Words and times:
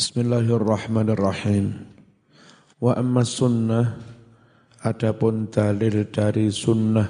Bismillahirrahmanirrahim. 0.00 1.76
Wa 2.80 2.96
amma 2.96 3.20
sunnah, 3.20 4.00
adapun 4.80 5.52
dalil 5.52 6.08
dari 6.08 6.48
sunnah 6.48 7.04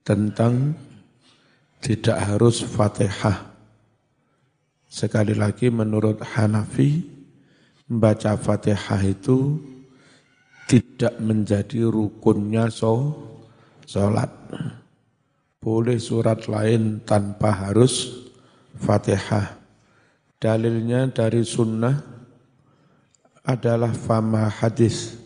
tentang 0.00 0.72
tidak 1.84 2.24
harus 2.24 2.64
fatihah. 2.64 3.52
Sekali 4.88 5.36
lagi 5.36 5.68
menurut 5.68 6.24
Hanafi, 6.24 7.04
membaca 7.92 8.32
fatihah 8.40 9.04
itu 9.04 9.60
tidak 10.64 11.20
menjadi 11.20 11.84
rukunnya 11.84 12.72
so, 12.72 13.12
sholat. 13.84 14.32
Boleh 15.60 16.00
surat 16.00 16.48
lain 16.48 17.04
tanpa 17.04 17.52
harus 17.52 18.24
fatihah. 18.72 19.63
Dalilnya 20.44 21.08
dari 21.08 21.40
sunnah 21.40 21.96
adalah 23.48 23.96
fama 23.96 24.44
hadis. 24.52 25.16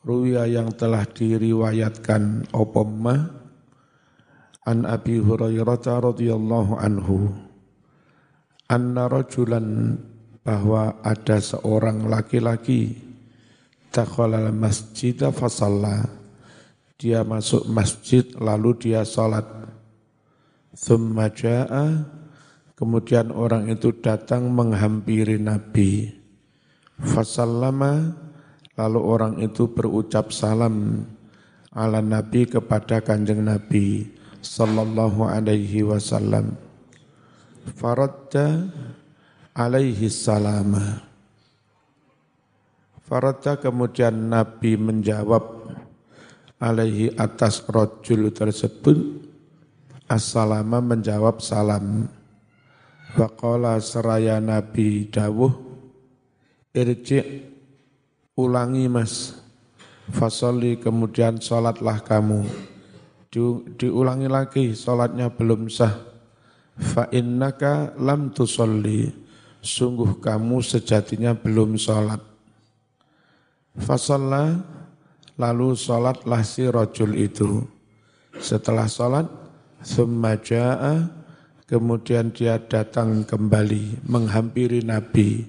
Ruya 0.00 0.48
yang 0.48 0.72
telah 0.72 1.04
diriwayatkan 1.04 2.48
opomma 2.56 3.36
an 4.64 4.88
Abi 4.88 5.20
Hurairah 5.20 5.84
radhiyallahu 5.84 6.72
anhu. 6.72 7.36
Anna 8.64 9.12
rajulan 9.12 10.00
bahwa 10.40 10.96
ada 11.04 11.36
seorang 11.36 12.08
laki-laki 12.08 12.96
takhalal 13.92 14.56
masjid 14.56 15.20
fasalla. 15.36 16.08
Dia 16.96 17.28
masuk 17.28 17.68
masjid 17.68 18.24
lalu 18.40 18.88
dia 18.88 19.04
salat 19.04 19.44
thumma 20.72 21.28
jaa 21.28 22.19
kemudian 22.80 23.28
orang 23.28 23.68
itu 23.68 23.92
datang 24.00 24.48
menghampiri 24.48 25.36
Nabi. 25.36 26.08
Fasallama 26.96 28.16
lalu 28.80 29.00
orang 29.04 29.36
itu 29.44 29.68
berucap 29.68 30.32
salam 30.32 31.04
ala 31.76 32.00
Nabi 32.00 32.48
kepada 32.48 33.04
kanjeng 33.04 33.44
Nabi 33.44 34.08
sallallahu 34.40 35.28
alaihi 35.28 35.84
wasallam. 35.84 36.56
Faradda 37.76 38.72
alaihi 39.52 40.08
salama. 40.08 41.04
Faradda 43.04 43.60
kemudian 43.60 44.32
Nabi 44.32 44.80
menjawab 44.80 45.68
alaihi 46.56 47.12
atas 47.20 47.60
rojul 47.68 48.32
tersebut. 48.32 49.28
Assalama 50.10 50.82
menjawab 50.82 51.38
salam 51.38 52.10
Waqala 53.18 53.82
seraya 53.82 54.38
Nabi 54.38 55.10
dawuh 55.10 55.50
Irji 56.70 57.50
ulangi 58.38 58.86
mas. 58.86 59.34
Fasoli 60.10 60.78
kemudian 60.78 61.38
sholatlah 61.38 62.02
kamu. 62.02 62.46
Di, 63.30 63.42
Diulangi 63.78 64.26
lagi 64.26 64.74
sholatnya 64.74 65.30
belum 65.30 65.70
sah. 65.70 65.94
Fa 66.78 67.06
innaka 67.10 67.94
lam 67.98 68.34
tusolli 68.34 69.10
Sungguh 69.60 70.24
kamu 70.24 70.64
sejatinya 70.64 71.36
belum 71.36 71.76
sholat. 71.76 72.24
Fasalla 73.76 74.56
lalu 75.36 75.76
sholatlah 75.76 76.40
si 76.40 76.64
rojul 76.64 77.12
itu. 77.20 77.68
Setelah 78.40 78.88
sholat, 78.88 79.28
thumma 79.84 80.40
ja'a, 80.40 81.19
kemudian 81.70 82.34
dia 82.34 82.58
datang 82.58 83.22
kembali 83.22 84.02
menghampiri 84.10 84.82
Nabi. 84.82 85.46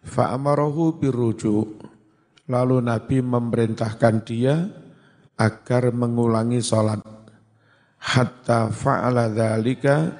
Fa'amarahu 0.00 0.96
birujuk. 0.96 1.84
Lalu 2.48 2.82
Nabi 2.82 3.20
memerintahkan 3.20 4.14
dia 4.24 4.56
agar 5.36 5.92
mengulangi 5.92 6.64
sholat. 6.64 7.04
Hatta 8.00 8.72
fa'ala 8.72 9.28
dhalika 9.28 10.10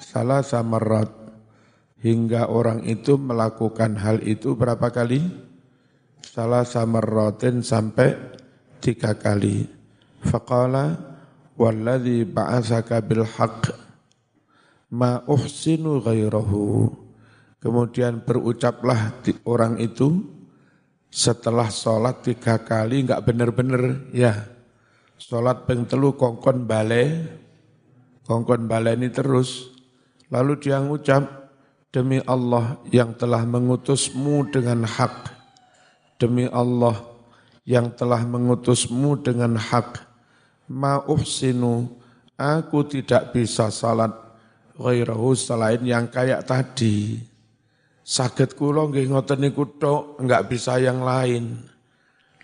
salah 0.00 0.40
samarrat. 0.40 1.12
Hingga 2.00 2.48
orang 2.48 2.88
itu 2.88 3.20
melakukan 3.20 4.00
hal 4.00 4.24
itu 4.24 4.56
berapa 4.56 4.88
kali? 4.88 5.46
salah 6.36 6.68
samarratin 6.68 7.64
sampai 7.64 8.12
tiga 8.82 9.16
kali. 9.16 9.64
Faqala 10.20 10.98
walladhi 11.56 12.28
ba'athaka 12.28 13.00
bil 13.00 13.24
haqq 13.24 13.85
ma 14.90 15.22
uhsinu 15.26 16.02
ghairahu. 16.02 16.90
Kemudian 17.62 18.22
berucaplah 18.22 19.18
orang 19.42 19.82
itu 19.82 20.22
setelah 21.10 21.66
sholat 21.72 22.22
tiga 22.22 22.62
kali 22.62 23.06
enggak 23.06 23.24
benar-benar 23.26 24.12
ya. 24.14 24.46
Sholat 25.16 25.64
peng 25.64 25.88
telu 25.88 26.12
kongkon 26.12 26.68
bale, 26.68 27.26
kongkon 28.28 28.68
bale 28.68 28.94
ini 28.94 29.08
terus. 29.08 29.72
Lalu 30.28 30.58
dia 30.60 30.82
ngucap, 30.82 31.46
demi 31.96 32.20
Allah 32.28 32.76
yang 32.92 33.16
telah 33.16 33.48
mengutusmu 33.48 34.52
dengan 34.52 34.84
hak 34.84 35.32
demi 36.20 36.44
Allah 36.52 37.00
yang 37.64 37.88
telah 37.88 38.20
mengutusmu 38.20 39.16
dengan 39.24 39.56
hak 39.56 40.04
ma 40.68 41.00
uhsinu 41.08 41.88
aku 42.36 42.84
tidak 42.84 43.32
bisa 43.32 43.72
salat 43.72 44.12
ghairahu 44.76 45.32
selain 45.32 45.82
yang 45.82 46.08
kayak 46.12 46.44
tadi. 46.44 47.20
Sakit 48.06 48.54
kula 48.54 48.86
nggih 48.86 49.10
ngoten 49.10 49.42
niku 49.42 49.66
tok 49.80 50.22
enggak 50.22 50.46
bisa 50.46 50.78
yang 50.78 51.02
lain. 51.02 51.58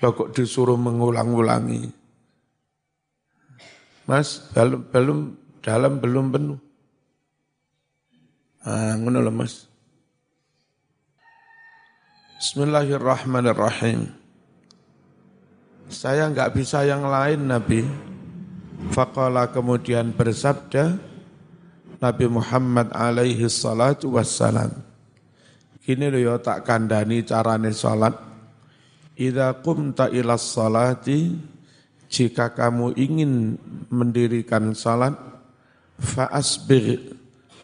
Lo 0.02 0.10
kok 0.10 0.34
disuruh 0.34 0.74
mengulang-ulangi? 0.74 1.86
Mas 4.10 4.50
belum 4.50 4.90
belum 4.90 5.18
dalam 5.62 6.02
belum 6.02 6.26
penuh. 6.34 6.60
Ah 8.66 8.98
ngono 8.98 9.22
lho 9.22 9.30
Mas. 9.30 9.70
Bismillahirrahmanirrahim. 12.42 14.10
Saya 15.86 16.26
enggak 16.26 16.58
bisa 16.58 16.82
yang 16.82 17.06
lain 17.06 17.46
Nabi. 17.46 17.86
Faqala 18.90 19.46
kemudian 19.54 20.10
bersabda 20.10 21.11
Nabi 22.02 22.26
Muhammad 22.26 22.90
alaihi 22.90 23.46
salatu 23.46 24.18
wassalam. 24.18 24.74
Kini 25.86 26.10
lo 26.10 26.18
ya 26.18 26.34
tak 26.42 26.66
kandani 26.66 27.22
carane 27.22 27.70
salat. 27.70 28.18
Idza 29.14 29.62
qumta 29.62 30.10
ila 30.10 30.34
salati 30.34 31.30
jika 32.10 32.50
kamu 32.50 32.98
ingin 32.98 33.54
mendirikan 33.86 34.74
salat 34.74 35.14
fa 36.02 36.26
asbir 36.26 37.14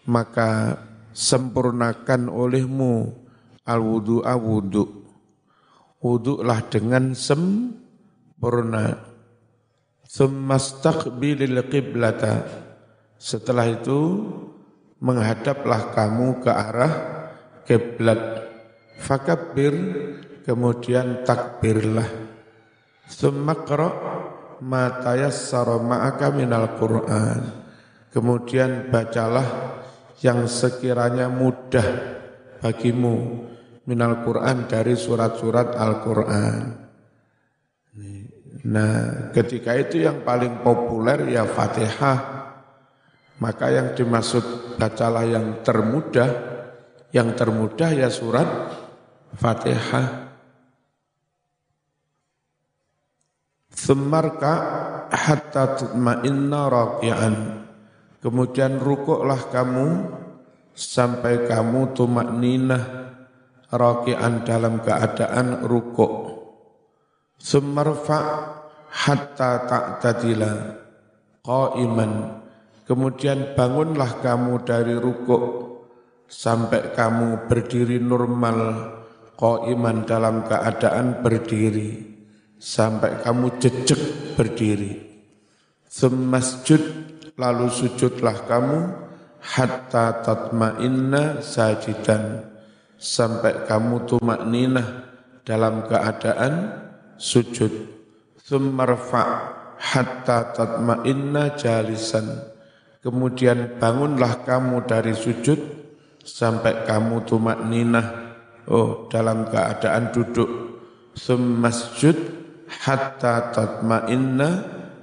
maka 0.07 0.79
sempurnakan 1.11 2.31
olehmu 2.31 3.11
al 3.67 3.81
wudu 3.83 4.23
wudu 4.23 4.85
wudulah 5.99 6.63
dengan 6.71 7.11
sempurna 7.17 9.03
sumastaqbilil 10.07 11.59
qiblata 11.67 12.68
setelah 13.19 13.67
itu 13.67 14.25
menghadaplah 15.03 15.93
kamu 15.95 16.43
ke 16.43 16.51
arah 16.51 16.95
kiblat 17.67 18.47
fakabbir 18.99 19.75
kemudian 20.47 21.27
takbirlah 21.27 22.07
summakra 23.07 23.91
ma 24.63 25.03
tayassara 25.03 25.79
ma'aka 25.83 26.31
minal 26.35 26.79
Qur'an 26.79 27.41
kemudian 28.11 28.91
bacalah 28.91 29.47
yang 30.19 30.51
sekiranya 30.51 31.31
mudah 31.31 31.87
bagimu 32.59 33.47
minal 33.89 34.21
Quran 34.21 34.69
dari 34.69 34.93
surat-surat 34.93 35.73
Al-Quran. 35.73 36.61
Nah, 38.69 38.95
ketika 39.33 39.73
itu 39.79 40.05
yang 40.05 40.21
paling 40.27 40.61
populer 40.61 41.33
ya 41.33 41.49
Fatihah. 41.49 42.38
Maka 43.39 43.71
yang 43.71 43.95
dimaksud 43.95 44.75
bacalah 44.79 45.23
yang 45.23 45.63
termudah, 45.63 46.31
yang 47.15 47.39
termudah 47.39 47.91
ya 47.95 48.11
surat 48.11 48.47
Fatihah. 49.39 50.27
Semarka 53.71 54.55
hatta 55.07 55.79
tutma'inna 55.79 56.67
raki'an. 56.67 57.35
Kemudian 58.19 58.83
rukuklah 58.83 59.47
kamu 59.55 60.19
sampai 60.75 61.47
kamu 61.47 61.95
tumak 61.95 62.35
ninah 62.35 63.15
raki'an 63.71 64.43
dalam 64.43 64.83
keadaan 64.83 65.63
rukuk. 65.63 66.43
Sumarfa 67.39 68.19
hatta 68.91 69.63
ta'tadila 69.71 70.51
qa'iman. 71.47 72.38
Kemudian 72.89 73.53
bangunlah 73.53 74.25
kamu 74.25 74.65
dari 74.65 74.97
rukuk 74.97 75.45
sampai 76.25 76.97
kamu 76.97 77.45
berdiri 77.45 78.01
normal 78.01 78.89
iman 79.45 80.09
dalam 80.09 80.43
keadaan 80.49 81.21
berdiri 81.21 82.01
sampai 82.59 83.21
kamu 83.21 83.61
jejak 83.63 84.01
berdiri. 84.35 85.05
Semasjud 85.85 86.81
lalu 87.39 87.69
sujudlah 87.71 88.49
kamu 88.49 88.81
hatta 89.39 90.25
tatma'inna 90.27 91.45
sajidan 91.45 92.51
sampai 92.99 93.69
kamu 93.69 94.09
tumak 94.11 94.43
ninah 94.49 94.89
dalam 95.47 95.87
keadaan 95.87 96.73
sujud. 97.21 97.71
Summarfa 98.43 99.25
hatta 99.79 100.57
tatma'inna 100.57 101.55
jalisan 101.55 102.58
kemudian 103.01 103.79
bangunlah 103.79 104.43
kamu 104.47 104.85
dari 104.87 105.15
sujud 105.15 105.79
sampai 106.29 106.85
kamu 106.85 107.25
tumak 107.25 107.65
ninah. 107.65 108.37
Oh 108.69 109.09
dalam 109.09 109.49
keadaan 109.49 110.13
duduk. 110.13 110.51
Semasjud 111.17 112.15
hatta 112.69 113.51
tatma'inna 113.51 114.49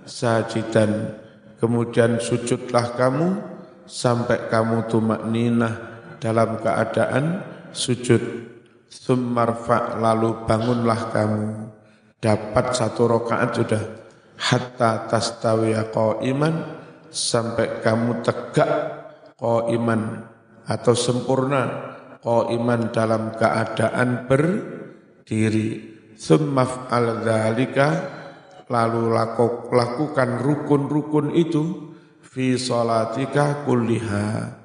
sajidan. 0.06 1.18
Kemudian 1.58 2.22
sujudlah 2.22 2.94
kamu 2.94 3.28
sampai 3.90 4.48
kamu 4.54 4.86
tumak 4.86 5.26
ninah. 5.26 5.98
Dalam 6.22 6.62
keadaan 6.62 7.42
sujud. 7.74 8.22
Summarfa 8.86 9.98
lalu 9.98 10.46
bangunlah 10.46 11.10
kamu. 11.10 11.74
Dapat 12.22 12.66
satu 12.78 13.10
rakaat 13.10 13.50
sudah. 13.58 13.84
Hatta 14.36 15.10
tastawiya 15.10 15.90
iman 16.32 16.85
sampai 17.16 17.80
kamu 17.80 18.20
tegak 18.20 18.72
iman 19.72 20.28
atau 20.68 20.92
sempurna 20.92 21.96
iman 22.28 22.92
dalam 22.92 23.32
keadaan 23.40 24.28
berdiri 24.28 25.96
summaf 26.20 26.92
al 26.92 27.24
dzalika 27.24 27.88
lalu 28.68 29.14
laku, 29.14 29.70
lakukan 29.72 30.42
rukun-rukun 30.42 31.38
itu 31.38 31.94
fi 32.26 32.58
salatika 32.58 33.64
kulliha 33.64 34.58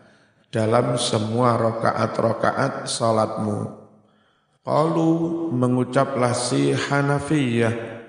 dalam 0.51 0.97
semua 0.97 1.55
rokaat-rokaat 1.61 2.89
salatmu. 2.91 3.79
Qalu 4.61 5.13
mengucaplah 5.57 6.37
si 6.37 6.73
Hanafiyah 6.73 8.01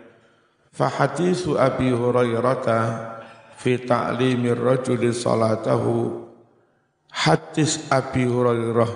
Fahadisu 0.71 1.59
Abi 1.59 1.91
Hurairah 1.91 3.20
fi 3.61 3.77
ta'limir 3.77 4.57
rajuli 4.57 5.13
salatahu. 5.13 6.25
Hadis 7.13 7.85
Abi 7.93 8.25
Hurairah 8.25 8.89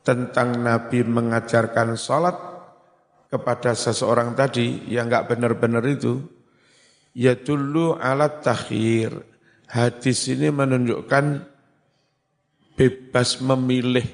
tentang 0.00 0.56
Nabi 0.56 1.04
mengajarkan 1.04 1.98
salat 2.00 2.36
kepada 3.28 3.76
seseorang 3.76 4.32
tadi 4.32 4.88
yang 4.88 5.10
enggak 5.10 5.34
benar-benar 5.34 5.84
itu 5.84 6.24
ya 7.12 7.36
dulu 7.36 8.00
alat 8.00 8.40
takhir. 8.40 9.12
Hadis 9.68 10.30
ini 10.30 10.54
menunjukkan 10.54 11.42
bebas 12.78 13.42
memilih 13.42 14.06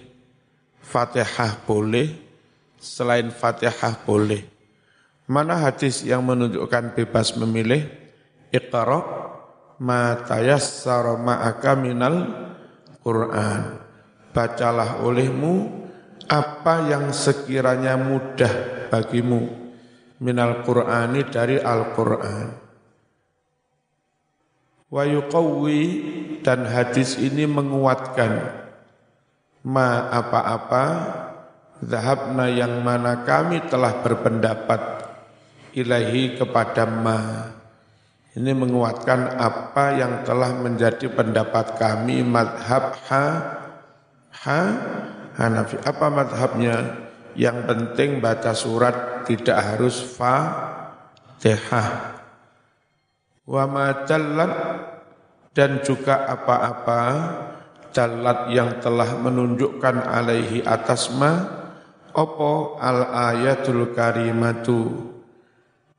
Fatihah 0.81 1.61
boleh 1.69 2.09
selain 2.81 3.29
Fatihah 3.29 4.01
boleh. 4.09 4.41
Mana 5.29 5.61
hadis 5.61 6.03
yang 6.03 6.25
menunjukkan 6.25 6.97
bebas 6.97 7.37
memilih? 7.37 7.87
Iqra 8.51 9.30
ma 9.81 10.15
tayassara 10.21 11.17
ma'aka 11.17 11.73
minal 11.75 12.17
Qur'an. 13.01 13.81
Bacalah 14.31 15.03
olehmu 15.03 15.83
apa 16.31 16.87
yang 16.87 17.11
sekiranya 17.11 17.99
mudah 17.99 18.87
bagimu 18.93 19.51
minal 20.23 20.63
Qur'ani 20.63 21.27
dari 21.27 21.59
Al-Qur'an. 21.59 22.55
Wa 24.91 25.03
yuqawwi 25.07 25.83
dan 26.45 26.69
hadis 26.69 27.19
ini 27.19 27.49
menguatkan 27.49 28.63
ma 29.67 30.11
apa-apa 30.13 30.85
zahabna 31.83 32.51
yang 32.53 32.85
mana 32.85 33.23
kami 33.25 33.65
telah 33.71 34.03
berpendapat 34.03 34.83
ilahi 35.75 36.37
kepada 36.37 36.85
ma 36.91 37.60
ini 38.39 38.53
menguatkan 38.55 39.41
apa 39.43 39.99
yang 39.99 40.23
telah 40.23 40.55
menjadi 40.55 41.11
pendapat 41.11 41.75
kami 41.75 42.23
madhab 42.23 42.95
ha, 43.11 43.27
ha 44.31 44.61
Hanafi. 45.41 45.81
Apa 45.81 46.13
madhabnya? 46.13 47.09
Yang 47.33 47.59
penting 47.65 48.11
baca 48.21 48.53
surat 48.53 49.25
tidak 49.25 49.57
harus 49.57 50.03
fa 50.03 50.37
tehah. 51.41 52.21
Wa 53.49 53.65
ma 53.65 53.95
dan 55.51 55.83
juga 55.83 56.27
apa-apa 56.29 57.03
jalat 57.91 58.55
yang 58.55 58.79
telah 58.79 59.19
menunjukkan 59.19 60.07
alaihi 60.07 60.63
atas 60.63 61.11
ma 61.11 61.43
opo 62.15 62.79
al 62.79 63.11
ayatul 63.35 63.91
karimatu 63.91 65.11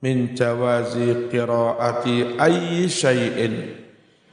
min 0.01 0.33
jawazi 0.33 1.29
qiraati 1.29 2.41
ayyi 2.41 2.89
syai'in 2.89 3.53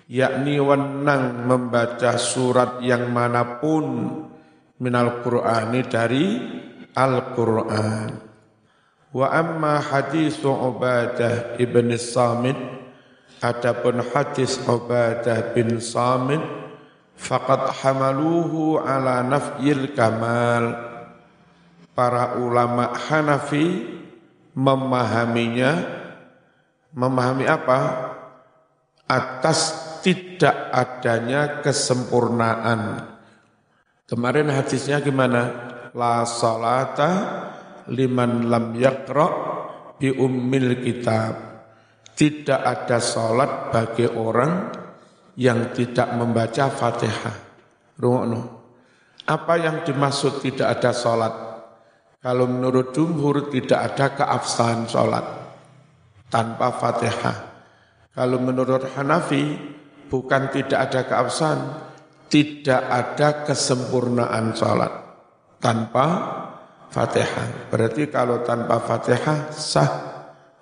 yakni 0.09 0.57
wenang 0.57 1.45
membaca 1.45 2.17
surat 2.17 2.81
yang 2.81 3.13
mana 3.13 3.61
pun 3.61 3.85
minal 4.81 5.21
qur'ani 5.21 5.85
dari 5.85 6.27
Al-Qur'an. 6.97 8.11
Wa 9.13 9.27
amma 9.33 9.79
hadis 9.79 10.41
Ubadah 10.43 11.61
ibn 11.61 11.93
Samit 12.01 12.57
adapun 13.45 14.03
hadis 14.03 14.59
Ubadah 14.65 15.53
bin 15.53 15.79
Samit 15.79 16.43
faqad 17.15 17.71
hamaluhu 17.85 18.81
ala 18.81 19.21
nafyil 19.23 19.93
kamal. 19.93 20.89
Para 21.93 22.39
ulama 22.39 22.95
Hanafi 22.95 23.98
memahaminya 24.59 25.73
memahami 26.91 27.47
apa 27.47 27.81
atas 29.07 29.59
tidak 30.03 30.75
adanya 30.75 31.63
kesempurnaan 31.63 33.07
kemarin 34.11 34.51
hadisnya 34.51 34.99
gimana 34.99 35.43
la 35.95 36.27
salata 36.27 37.11
liman 37.87 38.51
lam 38.51 38.75
yakra 38.75 39.29
bi 39.95 40.11
ummil 40.11 40.83
kitab 40.83 41.49
tidak 42.19 42.59
ada 42.59 42.99
salat 42.99 43.71
bagi 43.71 44.11
orang 44.11 44.75
yang 45.39 45.71
tidak 45.71 46.11
membaca 46.19 46.67
Fatihah. 46.67 47.37
Rungokno. 47.95 48.59
Apa 49.23 49.55
yang 49.63 49.87
dimaksud 49.87 50.43
tidak 50.43 50.79
ada 50.83 50.91
salat? 50.91 51.58
Kalau 52.19 52.51
menurut 52.51 52.91
jumhur 52.91 53.47
tidak 53.47 53.95
ada 53.95 54.07
keabsahan 54.19 54.91
sholat 54.91 55.23
tanpa 56.27 56.75
fatihah. 56.75 57.39
Kalau 58.11 58.43
menurut 58.43 58.91
Hanafi 58.99 59.55
bukan 60.11 60.51
tidak 60.51 60.91
ada 60.91 61.07
keabsahan, 61.07 61.61
tidak 62.27 62.83
ada 62.83 63.47
kesempurnaan 63.47 64.51
sholat 64.59 64.91
tanpa 65.63 66.07
fatihah. 66.91 67.71
Berarti 67.71 68.11
kalau 68.11 68.43
tanpa 68.43 68.83
fatihah 68.83 69.55
sah, 69.55 69.91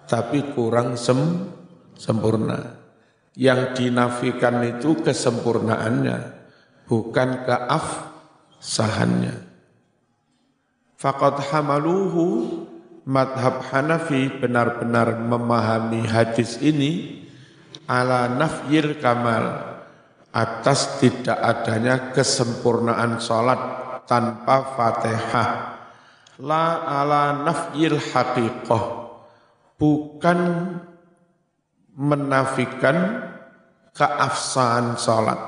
tapi 0.05 0.53
kurang 0.53 1.01
sem 1.01 1.17
sempurna. 1.97 2.85
Yang 3.33 3.81
dinafikan 3.81 4.61
itu 4.61 5.01
kesempurnaannya, 5.01 6.19
bukan 6.85 7.49
keabsahannya. 7.49 9.46
Fakat 10.97 11.53
hamaluhu 11.53 12.65
madhab 13.05 13.61
Hanafi 13.69 14.33
benar-benar 14.41 15.21
memahami 15.21 16.09
hadis 16.09 16.57
ini 16.65 17.23
ala 17.85 18.33
nafyil 18.33 18.97
kamal 18.97 19.77
atas 20.33 21.01
tidak 21.01 21.37
adanya 21.37 22.17
kesempurnaan 22.17 23.21
salat 23.21 23.61
tanpa 24.09 24.73
fatihah. 24.73 25.49
La 26.41 26.85
ala 26.85 27.45
nafyil 27.45 28.01
haqiqah 28.01 28.85
bukan 29.81 30.41
menafikan 31.97 33.33
keafsahan 33.97 35.01
salat. 35.01 35.41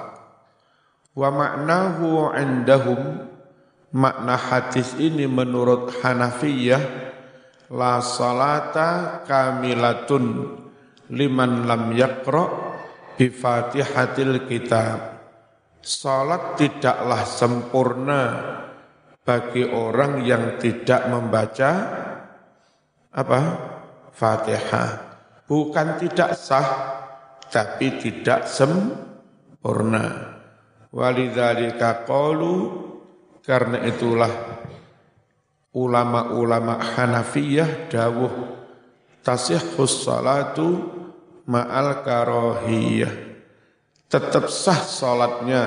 Wa 1.12 1.28
maknahu 1.28 2.33
indahum 2.37 3.27
Makna 3.88 4.37
hadis 4.37 5.00
ini 5.00 5.25
menurut 5.25 5.88
Hanafiyah 6.04 6.83
la 7.73 8.04
salata 8.04 9.25
kamilatun 9.25 10.57
liman 11.09 11.64
lam 11.64 11.97
yakra 11.97 12.45
bi 13.16 13.33
Fatihatil 13.33 14.45
kitab. 14.45 15.16
Salat 15.80 16.61
tidaklah 16.61 17.25
sempurna 17.25 18.23
bagi 19.25 19.64
orang 19.64 20.21
yang 20.21 20.61
tidak 20.61 21.09
membaca 21.09 21.73
apa? 23.09 23.40
Fatihah. 24.12 24.90
Bukan 25.49 25.97
tidak 25.97 26.37
sah, 26.37 26.68
tapi 27.49 27.97
tidak 27.97 28.45
sempurna. 28.50 30.37
Walidzalika 30.92 32.04
qalu 32.04 32.88
karena 33.49 33.81
itulah 33.88 34.28
ulama-ulama 35.73 36.76
Hanafiyah 36.76 37.88
dawuh 37.88 38.28
tasihhus 39.25 40.05
salatu 40.05 40.85
ma'al 41.49 42.05
karohiyah. 42.05 43.40
Tetap 44.05 44.52
sah 44.52 44.85
salatnya 44.85 45.62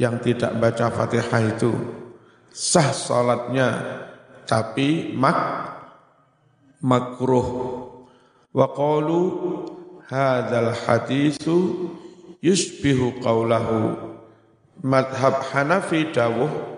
yang 0.00 0.16
tidak 0.24 0.56
baca 0.56 0.88
Fatihah 0.88 1.40
itu. 1.44 1.72
Sah 2.48 2.88
salatnya 2.96 3.68
tapi 4.48 5.12
mak 5.12 5.40
makruh. 6.80 7.48
Wa 8.48 8.64
qalu 8.72 9.20
hadzal 10.08 10.72
hadisu 10.72 11.56
yusbihu 12.40 13.20
qaulahu 13.20 13.92
madhab 14.80 15.44
Hanafi 15.52 16.08
dawuh 16.12 16.77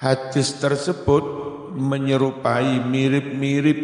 hadis 0.00 0.56
tersebut 0.56 1.22
menyerupai 1.76 2.80
mirip-mirip 2.82 3.80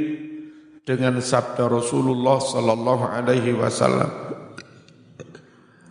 dengan 0.82 1.20
sabda 1.20 1.68
Rasulullah 1.68 2.40
sallallahu 2.40 3.04
alaihi 3.04 3.52
wasallam 3.52 4.26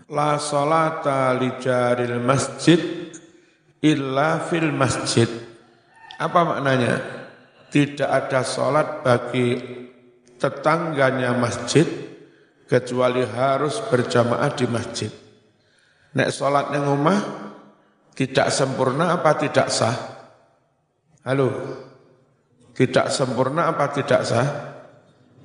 La 0.05 0.37
salata 0.37 1.33
li 1.33 1.49
jaril 1.57 2.21
masjid 2.21 2.77
illa 3.81 4.37
fil 4.37 4.69
masjid. 4.69 5.25
Apa 6.21 6.45
maknanya? 6.45 7.01
Tidak 7.73 8.05
ada 8.05 8.45
salat 8.45 9.01
bagi 9.01 9.57
tetangganya 10.37 11.33
masjid 11.33 11.83
kecuali 12.69 13.25
harus 13.25 13.81
berjamaah 13.89 14.53
di 14.53 14.65
masjid. 14.69 15.11
Nek 16.15 16.29
salat 16.29 16.69
yang 16.71 16.85
rumah 16.85 17.19
tidak 18.13 18.53
sempurna 18.53 19.19
apa 19.19 19.35
tidak 19.41 19.67
sah? 19.73 20.14
Halo? 21.25 21.49
Tidak 22.69 23.09
sempurna 23.09 23.73
apa 23.73 23.89
tidak 23.89 24.21
sah? 24.21 24.47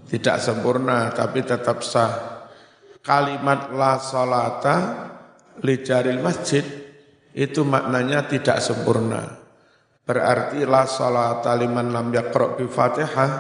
Tidak 0.05 0.37
sempurna 0.37 1.09
tapi 1.09 1.41
tetap 1.41 1.81
sah 1.81 2.41
kalimat 3.01 3.73
la 3.73 3.97
salata 3.97 4.77
li 5.65 5.81
jaril 5.81 6.21
masjid 6.21 6.61
itu 7.33 7.65
maknanya 7.65 8.29
tidak 8.29 8.61
sempurna. 8.61 9.25
Berarti 10.05 10.69
la 10.69 10.85
salata 10.85 11.57
liman 11.57 11.89
lam 11.89 12.13
yaqra 12.13 12.61
bi 12.61 12.69
Fatihah 12.69 13.31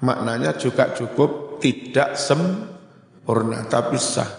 maknanya 0.00 0.56
juga 0.56 0.96
cukup 0.96 1.60
tidak 1.60 2.16
sempurna 2.16 3.68
tapi 3.68 4.00
sah. 4.00 4.32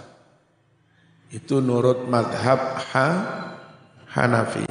Itu 1.29 1.59
nurut 1.61 2.07
madhab 2.09 2.81
ha, 2.95 3.07
Hanafi. 4.15 4.66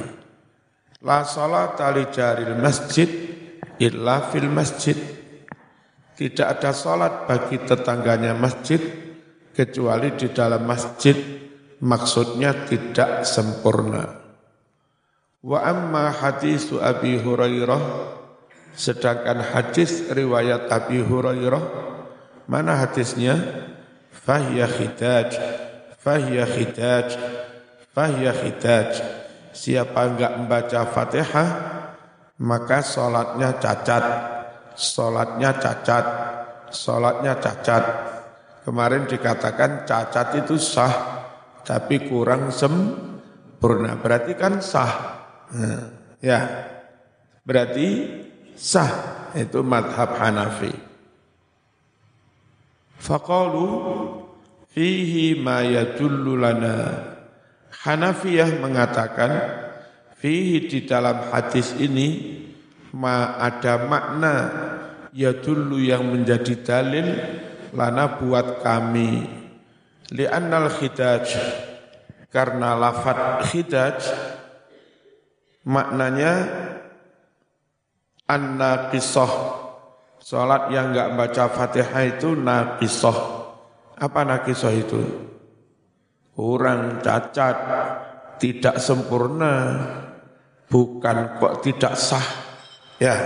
La 1.05 1.21
salata 1.21 1.93
li 1.93 2.09
jaril 2.09 2.57
masjid 2.57 3.05
illa 3.77 4.33
fil 4.33 4.49
masjid. 4.49 4.97
Tidak 6.17 6.47
ada 6.49 6.73
salat 6.73 7.29
bagi 7.29 7.61
tetangganya 7.61 8.33
masjid 8.33 8.81
kecuali 9.53 10.17
di 10.17 10.33
dalam 10.33 10.65
masjid 10.65 11.13
maksudnya 11.85 12.65
tidak 12.65 13.21
sempurna. 13.29 14.25
Wa 15.45 15.61
amma 15.61 16.09
hadis 16.09 16.73
Abi 16.73 17.21
Hurairah 17.21 17.81
sedangkan 18.73 19.53
hadis 19.53 20.09
riwayat 20.09 20.65
Abi 20.73 21.05
Hurairah 21.05 21.63
mana 22.49 22.81
hadisnya? 22.81 23.37
Fahya 24.09 24.67
khidaj, 24.67 25.39
fahya 26.01 26.43
khidaj, 26.43 27.15
fahya 27.95 28.33
khidaj. 28.35 28.91
Siapa 29.55 30.01
enggak 30.13 30.33
membaca 30.37 30.81
Fatihah 30.87 31.49
maka 32.37 32.85
sholatnya 32.85 33.57
cacat, 33.57 34.05
sholatnya 34.77 35.57
cacat, 35.57 36.05
sholatnya 36.69 37.33
cacat. 37.41 37.83
Kemarin 38.61 39.09
dikatakan 39.09 39.87
cacat 39.87 40.27
itu 40.43 40.59
sah, 40.59 41.23
tapi 41.65 42.05
kurang 42.05 42.53
sempurna. 42.53 43.97
Berarti 43.97 44.37
kan 44.37 44.59
sah. 44.61 44.91
Nah, 45.55 45.83
ya, 46.21 46.39
berarti 47.41 47.87
sah. 48.53 49.15
Itu 49.33 49.61
madhab 49.61 50.17
Hanafi. 50.17 50.73
Faqalu 52.97 53.67
fihi 54.71 55.37
ma 55.37 55.61
yadullu 55.61 56.37
lana. 56.37 56.77
Hanafiyah 57.85 58.57
mengatakan 58.57 59.31
fihi 60.17 60.65
di 60.65 60.89
dalam 60.89 61.29
hadis 61.29 61.77
ini 61.77 62.41
ma 62.97 63.37
ada 63.37 63.85
makna 63.85 64.35
ya 65.13 65.37
dulu 65.37 65.77
yang 65.77 66.09
menjadi 66.09 66.53
dalil 66.65 67.07
lana 67.77 68.17
buat 68.17 68.65
kami. 68.65 69.29
Li'annal 70.09 70.73
khidaj 70.73 71.25
karena 72.33 72.73
lafat 72.73 73.45
khidaj 73.45 73.99
maknanya 75.67 76.33
anna 78.25 78.89
kisah 78.89 79.31
salat 80.17 80.73
yang 80.73 80.95
enggak 80.95 81.13
baca 81.13 81.43
Fatihah 81.53 82.03
itu 82.09 82.33
naqisah. 82.33 83.17
Apa 84.01 84.25
naqisah 84.25 84.73
itu 84.73 85.01
kurang 86.37 87.01
cacat 87.01 87.57
tidak 88.37 88.77
sempurna 88.77 89.81
bukan 90.69 91.41
kok 91.41 91.65
tidak 91.65 91.97
sah 91.97 92.27
ya 93.01 93.17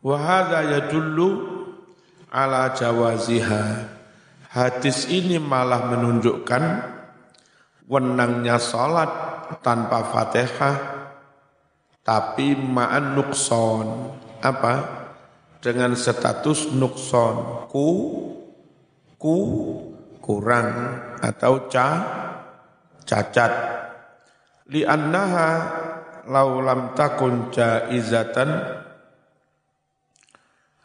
wa 0.00 0.16
hadza 0.16 0.64
yadullu 0.64 1.58
ala 2.32 2.72
jawaziha. 2.76 3.96
Hadis 4.48 5.08
ini 5.12 5.36
malah 5.36 5.92
menunjukkan 5.92 6.62
wenangnya 7.84 8.56
salat 8.56 9.10
tanpa 9.60 10.08
Fatihah 10.08 10.76
tapi 12.00 12.56
ma'an 12.56 13.12
nukson. 13.12 14.16
Apa? 14.40 14.96
Dengan 15.60 15.92
status 15.92 16.72
nukson. 16.72 17.68
Ku 17.68 17.88
ku 19.20 19.36
kurang 20.28 21.00
atau 21.24 21.72
ca 21.72 21.88
cacat. 23.08 23.52
Li'annaha 24.68 25.48
laulam 26.28 26.92
takun 26.92 27.48
jaizatan 27.48 28.52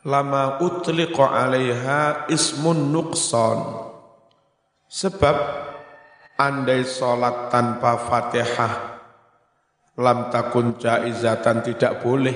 lama 0.07 0.63
utliqa 0.63 1.35
alaiha 1.35 2.31
ismun 2.31 2.95
nuqsan 2.95 3.59
sebab 4.87 5.35
andai 6.39 6.87
salat 6.87 7.51
tanpa 7.51 7.99
Fatihah 7.99 8.73
lam 9.99 10.31
takun 10.31 10.79
jaizatan 10.79 11.59
tidak 11.67 11.99
boleh 11.99 12.35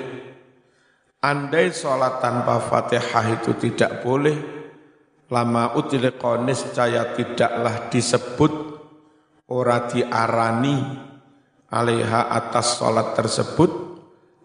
andai 1.24 1.72
salat 1.72 2.20
tanpa 2.20 2.60
Fatihah 2.60 3.40
itu 3.40 3.56
tidak 3.56 4.04
boleh 4.04 4.57
lama 5.28 5.76
utliqa 5.76 6.40
niscaya 6.44 7.14
tidaklah 7.16 7.92
disebut 7.92 8.54
ora 9.52 9.88
diarani 9.88 10.78
alaiha 11.72 12.32
atas 12.32 12.80
salat 12.80 13.12
tersebut 13.16 13.72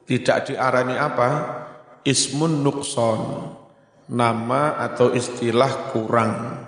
tidak 0.06 0.50
diarani 0.50 0.98
apa 0.98 1.28
ismun 2.02 2.62
nukson, 2.62 3.54
nama 4.10 4.78
atau 4.82 5.14
istilah 5.14 5.94
kurang. 5.94 6.66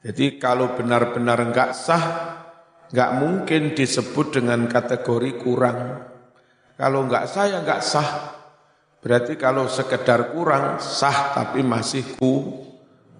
Jadi 0.00 0.40
kalau 0.40 0.72
benar-benar 0.78 1.50
enggak 1.50 1.76
sah, 1.76 2.04
enggak 2.88 3.10
mungkin 3.20 3.62
disebut 3.76 4.40
dengan 4.40 4.64
kategori 4.70 5.36
kurang. 5.42 6.08
Kalau 6.80 7.04
enggak 7.04 7.28
sah 7.28 7.44
ya 7.50 7.60
enggak 7.60 7.84
sah. 7.84 8.08
Berarti 9.00 9.36
kalau 9.36 9.68
sekedar 9.68 10.32
kurang, 10.32 10.80
sah 10.80 11.32
tapi 11.36 11.64
masih 11.64 12.16
ku, 12.16 12.64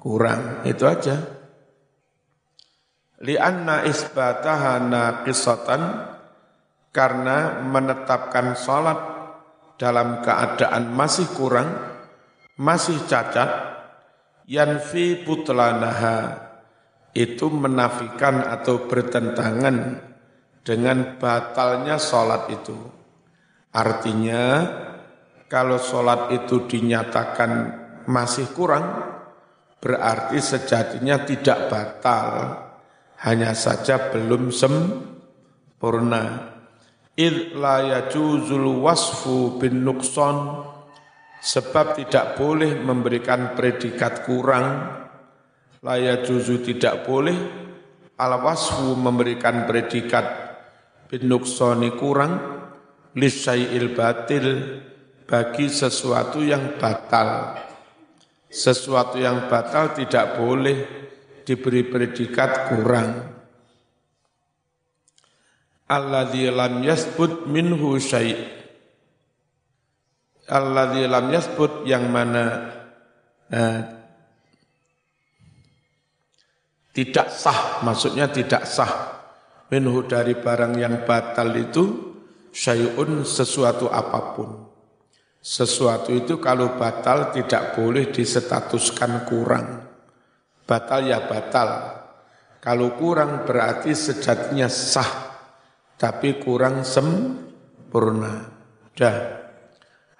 kurang. 0.00 0.64
Itu 0.64 0.88
aja. 0.88 1.20
Lianna 3.20 3.84
isbataha 3.84 4.80
naqisatan 4.80 5.82
karena 6.90 7.60
menetapkan 7.62 8.56
salat 8.56 8.96
dalam 9.76 10.24
keadaan 10.24 10.92
masih 10.96 11.28
kurang, 11.36 11.68
masih 12.56 12.96
cacat, 13.04 13.48
yanfi 14.48 15.20
putlanaha, 15.20 16.48
itu 17.12 17.52
menafikan 17.52 18.40
atau 18.40 18.88
bertentangan 18.88 20.00
dengan 20.64 21.16
batalnya 21.18 21.96
sholat 21.96 22.52
itu. 22.52 22.76
Artinya 23.70 24.66
kalau 25.50 25.78
sholat 25.78 26.30
itu 26.34 26.66
dinyatakan 26.66 27.50
masih 28.06 28.50
kurang, 28.54 28.86
berarti 29.80 30.38
sejatinya 30.38 31.24
tidak 31.24 31.72
batal, 31.72 32.28
hanya 33.24 33.56
saja 33.56 34.12
belum 34.12 34.52
sempurna. 34.52 36.52
Id 37.16 37.56
la 37.56 37.96
yajuzul 37.96 38.80
wasfu 38.80 39.56
bin 39.56 39.82
nukson, 39.82 40.68
sebab 41.40 41.96
tidak 41.96 42.36
boleh 42.36 42.76
memberikan 42.76 43.56
predikat 43.56 44.28
kurang, 44.28 44.66
la 45.80 45.96
yajuzu 45.96 46.60
tidak 46.60 47.08
boleh, 47.08 47.36
al 48.20 48.32
wasfu 48.40 48.92
memberikan 49.00 49.64
predikat 49.64 50.24
bin 51.08 51.28
nuksoni 51.28 51.96
kurang, 51.96 52.32
lisyai'il 53.16 53.96
batil, 53.96 54.46
bagi 55.24 55.70
sesuatu 55.70 56.42
yang 56.42 56.76
batal 56.76 57.69
sesuatu 58.50 59.16
yang 59.16 59.46
batal 59.46 59.94
tidak 59.94 60.36
boleh 60.36 60.78
diberi 61.46 61.86
predikat 61.86 62.66
kurang. 62.68 63.10
Alladzi 65.90 66.50
lam 66.50 66.82
yasbut 66.82 67.46
minhu 67.50 67.98
syai' 67.98 68.60
Alladzi 70.50 71.06
lam 71.06 71.26
yasbut 71.30 71.86
yang 71.86 72.10
mana 72.10 72.74
eh, 73.50 73.80
tidak 76.90 77.30
sah, 77.30 77.82
maksudnya 77.86 78.26
tidak 78.30 78.66
sah 78.66 79.22
minhu 79.70 80.02
dari 80.10 80.34
barang 80.34 80.74
yang 80.74 81.06
batal 81.06 81.54
itu 81.54 81.84
syai'un 82.50 83.22
sesuatu 83.22 83.86
apa 83.86 84.20
pun. 84.34 84.69
Sesuatu 85.40 86.12
itu 86.12 86.36
kalau 86.36 86.76
batal 86.76 87.32
tidak 87.32 87.72
boleh 87.72 88.12
disetatuskan 88.12 89.24
kurang. 89.24 89.88
Batal 90.68 91.08
ya 91.08 91.24
batal. 91.24 91.96
Kalau 92.60 92.92
kurang 93.00 93.48
berarti 93.48 93.96
sejatinya 93.96 94.68
sah, 94.68 95.08
tapi 95.96 96.36
kurang 96.36 96.84
sempurna. 96.84 98.52
Dah. 98.92 99.16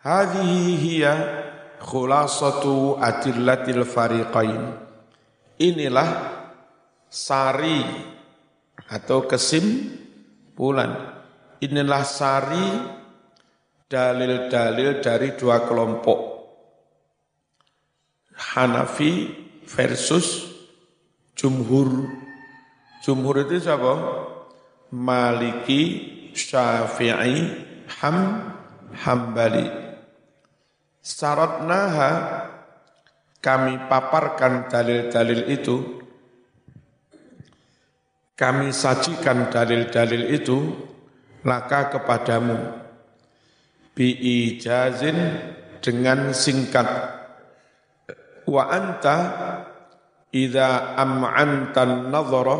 Hadhihi 0.01 0.73
hiya 0.81 1.15
khulasatu 1.85 2.97
adillatil 2.97 3.85
fariqain. 3.85 4.73
Inilah 5.61 6.09
sari 7.13 7.85
atau 8.89 9.29
kesimpulan. 9.29 11.21
Inilah 11.61 12.09
sari 12.09 13.00
dalil-dalil 13.91 15.03
dari 15.03 15.35
dua 15.35 15.67
kelompok. 15.67 16.19
Hanafi 18.55 19.27
versus 19.67 20.47
Jumhur. 21.35 22.07
Jumhur 23.03 23.43
itu 23.43 23.59
siapa? 23.59 23.93
Maliki, 24.95 25.83
Syafi'i, 26.31 27.37
Ham, 28.01 28.17
Hambali. 28.95 29.67
Syaratnaha 31.03 32.11
kami 33.43 33.89
paparkan 33.89 34.69
dalil-dalil 34.69 35.49
itu, 35.49 35.77
kami 38.37 38.69
sajikan 38.69 39.49
dalil-dalil 39.49 40.29
itu, 40.37 40.59
laka 41.41 41.89
kepadamu 41.89 42.80
biijazin 43.95 45.19
dengan 45.81 46.31
singkat. 46.37 46.89
Wa 48.47 48.67
anta 48.71 49.19
idza 50.35 50.99
am'antan 50.99 52.11
nadhara 52.11 52.59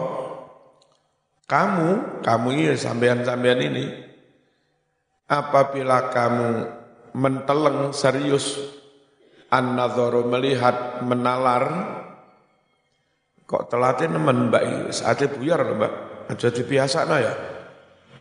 kamu 1.51 2.23
kamu 2.23 2.49
ini 2.55 2.79
sampean-sampean 2.79 3.59
ini 3.59 3.85
apabila 5.27 6.15
kamu 6.15 6.49
menteleng 7.19 7.91
serius 7.91 8.55
an 9.51 9.75
melihat 10.31 11.03
menalar 11.03 11.65
kok 13.51 13.67
telatih 13.67 14.07
nemen 14.07 14.47
mbak? 14.55 14.95
Saatnya 14.95 15.27
buyar 15.35 15.61
mbak. 15.75 15.93
Aja 16.31 16.55
biasa 16.55 17.03
ya. 17.19 17.35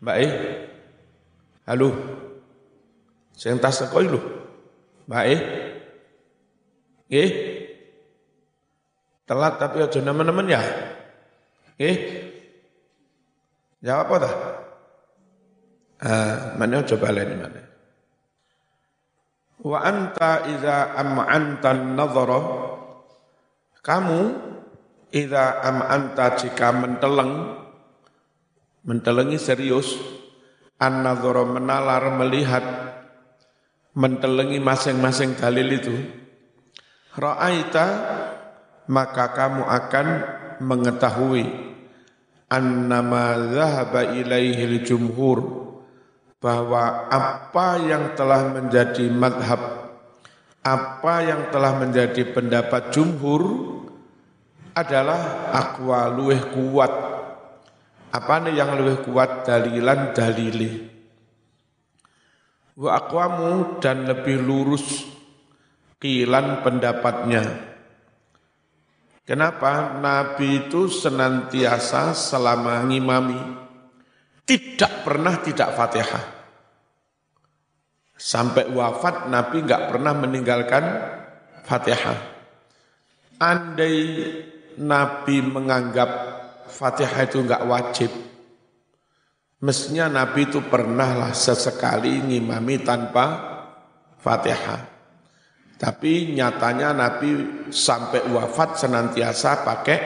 Mbak 0.02 0.17
halo 1.69 1.89
Sing 3.39 3.56
tas 3.63 3.80
teko 3.80 4.04
lho. 4.04 4.19
Baik. 5.08 5.39
Nggih. 7.08 7.32
Telat 9.23 9.56
tapi 9.56 9.80
aja 9.80 9.99
nemen-nemen 10.04 10.52
ya. 10.52 10.60
Nggih. 11.80 11.97
Jawab 13.80 14.12
apa 14.12 14.15
dah? 14.19 14.34
Ah, 16.04 16.36
mana 16.60 16.84
coba 16.84 17.15
lain 17.15 17.39
mana? 17.39 17.63
Wa 19.60 19.84
anta 19.84 20.47
idza 20.47 20.95
am'anta 20.95 21.75
an-nadhara 21.75 22.39
kamu 23.84 24.19
idza 25.12 25.60
am'anta 25.60 26.39
jika 26.39 26.71
menteleng 26.71 27.60
mentelengi 28.88 29.36
serius 29.36 29.99
an-nadhara 30.80 31.43
menalar 31.43 32.08
melihat 32.15 32.88
mentelengi 33.93 34.62
masing-masing 34.62 35.38
dalil 35.38 35.67
itu, 35.69 35.95
ra'aita 37.17 37.88
maka 38.89 39.34
kamu 39.34 39.63
akan 39.65 40.08
mengetahui 40.60 41.45
annama 42.49 43.38
zahaba 43.54 44.13
ilaihil 44.17 44.82
jumhur 44.82 45.39
bahwa 46.41 47.06
apa 47.12 47.78
yang 47.86 48.17
telah 48.17 48.49
menjadi 48.49 49.06
madhab 49.13 49.80
apa 50.60 51.13
yang 51.23 51.47
telah 51.56 51.80
menjadi 51.80 52.36
pendapat 52.36 52.91
jumhur 52.91 53.41
adalah 54.75 55.52
akwa 55.56 56.12
luweh 56.12 56.39
kuat. 56.52 56.91
Apa 58.10 58.49
yang 58.49 58.73
lebih 58.75 59.06
kuat? 59.06 59.45
Dalilan 59.45 60.12
dalili 60.12 60.88
wa 62.80 62.96
aqwamu 62.96 63.84
dan 63.84 64.08
lebih 64.08 64.39
lurus 64.39 65.04
kilan 66.00 66.63
pendapatnya. 66.63 67.68
Kenapa? 69.28 70.00
Nabi 70.00 70.65
itu 70.65 70.89
senantiasa 70.89 72.15
selama 72.15 72.82
ngimami 72.88 73.38
tidak 74.48 75.06
pernah 75.06 75.38
tidak 75.44 75.70
Fatihah. 75.78 76.26
Sampai 78.18 78.65
wafat 78.74 79.30
Nabi 79.30 79.62
nggak 79.62 79.94
pernah 79.94 80.18
meninggalkan 80.18 80.84
Fatihah. 81.62 82.18
Andai 83.38 84.00
Nabi 84.82 85.46
menganggap 85.46 86.10
Fatihah 86.65 87.22
itu 87.30 87.38
nggak 87.46 87.63
wajib, 87.70 88.12
Mestinya 89.60 90.08
Nabi 90.08 90.48
itu 90.48 90.63
pernahlah 90.63 91.36
sesekali 91.36 92.24
ngimami 92.24 92.80
tanpa 92.80 93.26
Fatihah. 94.15 94.88
Tapi 95.76 96.36
nyatanya 96.36 96.95
Nabi 96.95 97.63
sampai 97.67 98.24
wafat 98.32 98.80
senantiasa 98.80 99.67
pakai 99.67 100.00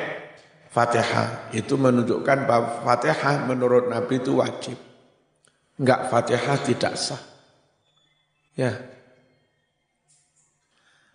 Fatihah. 0.74 1.54
Itu 1.54 1.78
menunjukkan 1.78 2.50
bahwa 2.50 2.82
Fatihah 2.82 3.46
menurut 3.46 3.94
Nabi 3.94 4.18
itu 4.18 4.42
wajib. 4.42 4.78
Enggak 5.78 6.10
Fatihah 6.10 6.58
tidak 6.66 6.94
sah. 6.98 7.22
Ya. 8.58 8.74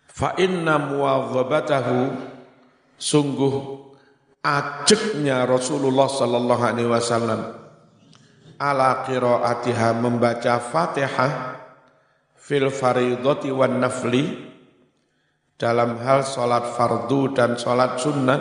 Fa 0.07 0.35
inna 0.39 0.79
muwadzabatahu 0.79 1.99
sungguh 2.99 3.55
ajeknya 4.43 5.47
Rasulullah 5.47 6.11
sallallahu 6.11 6.63
alaihi 6.63 6.91
wasallam 6.91 7.59
ala 8.59 9.07
qiraatiha 9.07 9.95
membaca 9.95 10.59
Fatihah 10.59 11.55
fil 12.35 12.67
faridoti 12.67 13.49
wan 13.49 13.79
nafli 13.79 14.51
dalam 15.55 15.95
hal 16.03 16.27
salat 16.27 16.75
fardu 16.75 17.31
dan 17.31 17.55
salat 17.55 17.95
sunnah 17.99 18.39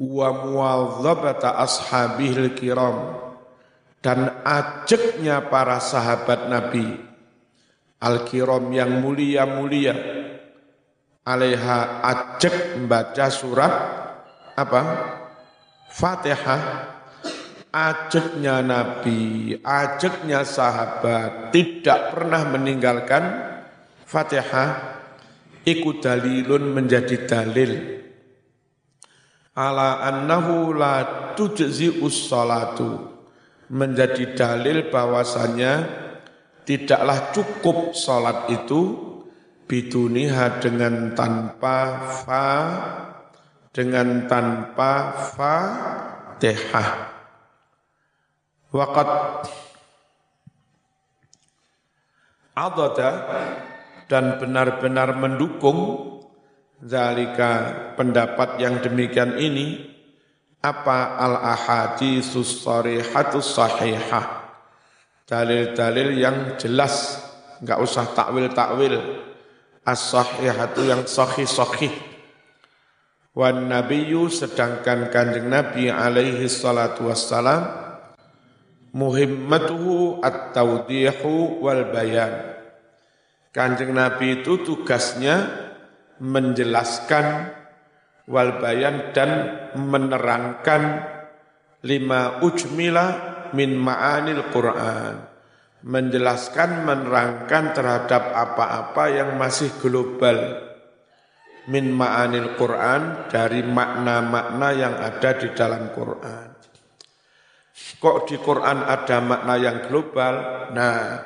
wa 0.00 0.28
muwadzabata 0.32 1.60
ashabihil 1.60 2.56
kiram 2.56 3.20
dan 4.02 4.42
ajaknya 4.42 5.46
para 5.46 5.78
sahabat 5.78 6.50
Nabi 6.50 7.12
al-kiram 8.02 8.66
yang 8.74 8.98
mulia-mulia 8.98 9.94
alaiha 11.22 12.02
ajak 12.02 12.82
membaca 12.82 13.30
surat 13.30 13.74
apa? 14.58 14.82
Fatihah 15.92 16.91
ajaknya 17.72 18.60
Nabi, 18.60 19.56
ajaknya 19.64 20.44
sahabat 20.44 21.50
tidak 21.50 22.12
pernah 22.12 22.44
meninggalkan 22.52 23.24
Fatihah. 24.04 25.00
Ikut 25.62 26.02
dalilun 26.02 26.74
menjadi 26.74 27.22
dalil. 27.22 28.02
Ala 29.54 30.04
annahu 30.04 30.74
la 30.74 31.32
tujzi 31.38 32.02
salatu. 32.10 33.14
Menjadi 33.72 34.36
dalil 34.36 34.90
bahwasanya 34.92 35.86
tidaklah 36.66 37.30
cukup 37.32 37.96
salat 37.96 38.50
itu 38.52 39.12
biduniha 39.64 40.60
dengan 40.60 41.16
tanpa 41.16 41.78
fa 42.20 42.50
dengan 43.72 44.28
tanpa 44.28 44.92
fa 45.32 45.56
waqad 48.72 49.08
adada 52.56 53.10
dan 54.08 54.40
benar-benar 54.40 55.16
mendukung 55.16 55.78
zalika 56.82 57.52
pendapat 57.94 58.58
yang 58.58 58.80
demikian 58.80 59.38
ini 59.38 59.92
apa 60.64 61.20
al 61.20 61.36
ahaditsus 61.38 62.64
sarihatus 62.64 63.54
sahihah 63.54 64.42
dalil-dalil 65.28 66.08
yang 66.18 66.36
jelas 66.58 67.22
enggak 67.62 67.78
usah 67.78 68.10
takwil-takwil 68.12 69.22
as-sahihatu 69.82 70.86
yang 70.86 71.02
sahih-sahih. 71.06 71.90
Wan 73.32 73.64
nabiyyu 73.66 74.28
sedangkan 74.28 75.08
kanjeng 75.08 75.48
Nabi 75.48 75.88
alaihi 75.88 76.44
salatu 76.52 77.08
wassalam 77.08 77.91
muhimmatuhu 78.92 80.20
at-tawdihu 80.20 81.60
wal 81.64 81.92
bayan. 81.92 82.56
Kanjeng 83.52 83.92
Nabi 83.92 84.40
itu 84.40 84.64
tugasnya 84.64 85.48
menjelaskan 86.20 87.52
wal 88.28 88.62
bayan 88.62 89.12
dan 89.12 89.30
menerangkan 89.76 91.04
lima 91.84 92.40
ujmila 92.40 93.06
min 93.52 93.76
ma'anil 93.76 94.48
Qur'an 94.48 95.32
menjelaskan, 95.82 96.86
menerangkan 96.86 97.74
terhadap 97.74 98.30
apa-apa 98.30 99.04
yang 99.10 99.30
masih 99.34 99.70
global 99.82 100.70
min 101.66 101.90
ma'anil 101.94 102.54
Quran 102.58 103.30
dari 103.30 103.62
makna-makna 103.66 104.68
yang 104.74 104.94
ada 104.98 105.30
di 105.38 105.48
dalam 105.54 105.90
Quran. 105.94 106.51
Kok 108.02 108.26
di 108.26 108.34
Quran 108.42 108.82
ada 108.82 109.22
makna 109.22 109.54
yang 109.62 109.86
global? 109.86 110.34
Nah, 110.74 111.22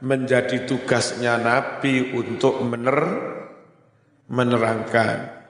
menjadi 0.00 0.64
tugasnya 0.64 1.36
Nabi 1.36 2.16
untuk 2.16 2.64
mener 2.64 2.98
menerangkan. 4.32 5.44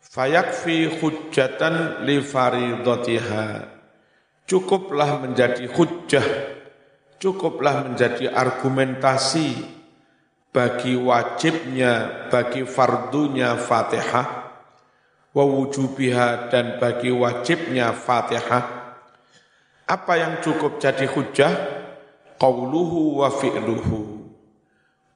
Fayakfi 0.00 0.96
hujjatan 0.96 2.08
li 2.08 2.24
faridatiha. 2.24 3.68
Cukuplah 4.48 5.20
menjadi 5.20 5.68
hujjah 5.68 6.52
cukuplah 7.22 7.86
menjadi 7.86 8.34
argumentasi 8.34 9.54
bagi 10.50 10.98
wajibnya, 10.98 12.26
bagi 12.26 12.66
fardunya 12.66 13.54
Fatihah, 13.54 14.28
wa 15.30 15.44
wujubiha 15.46 16.50
dan 16.50 16.82
bagi 16.82 17.14
wajibnya 17.14 17.94
Fatihah. 17.94 18.81
Apa 19.86 20.12
yang 20.18 20.38
cukup 20.40 20.78
jadi 20.78 21.06
hujah? 21.10 21.52
Qauluhu 22.38 23.22
wa 23.22 23.30
fi'luhu. 23.30 23.98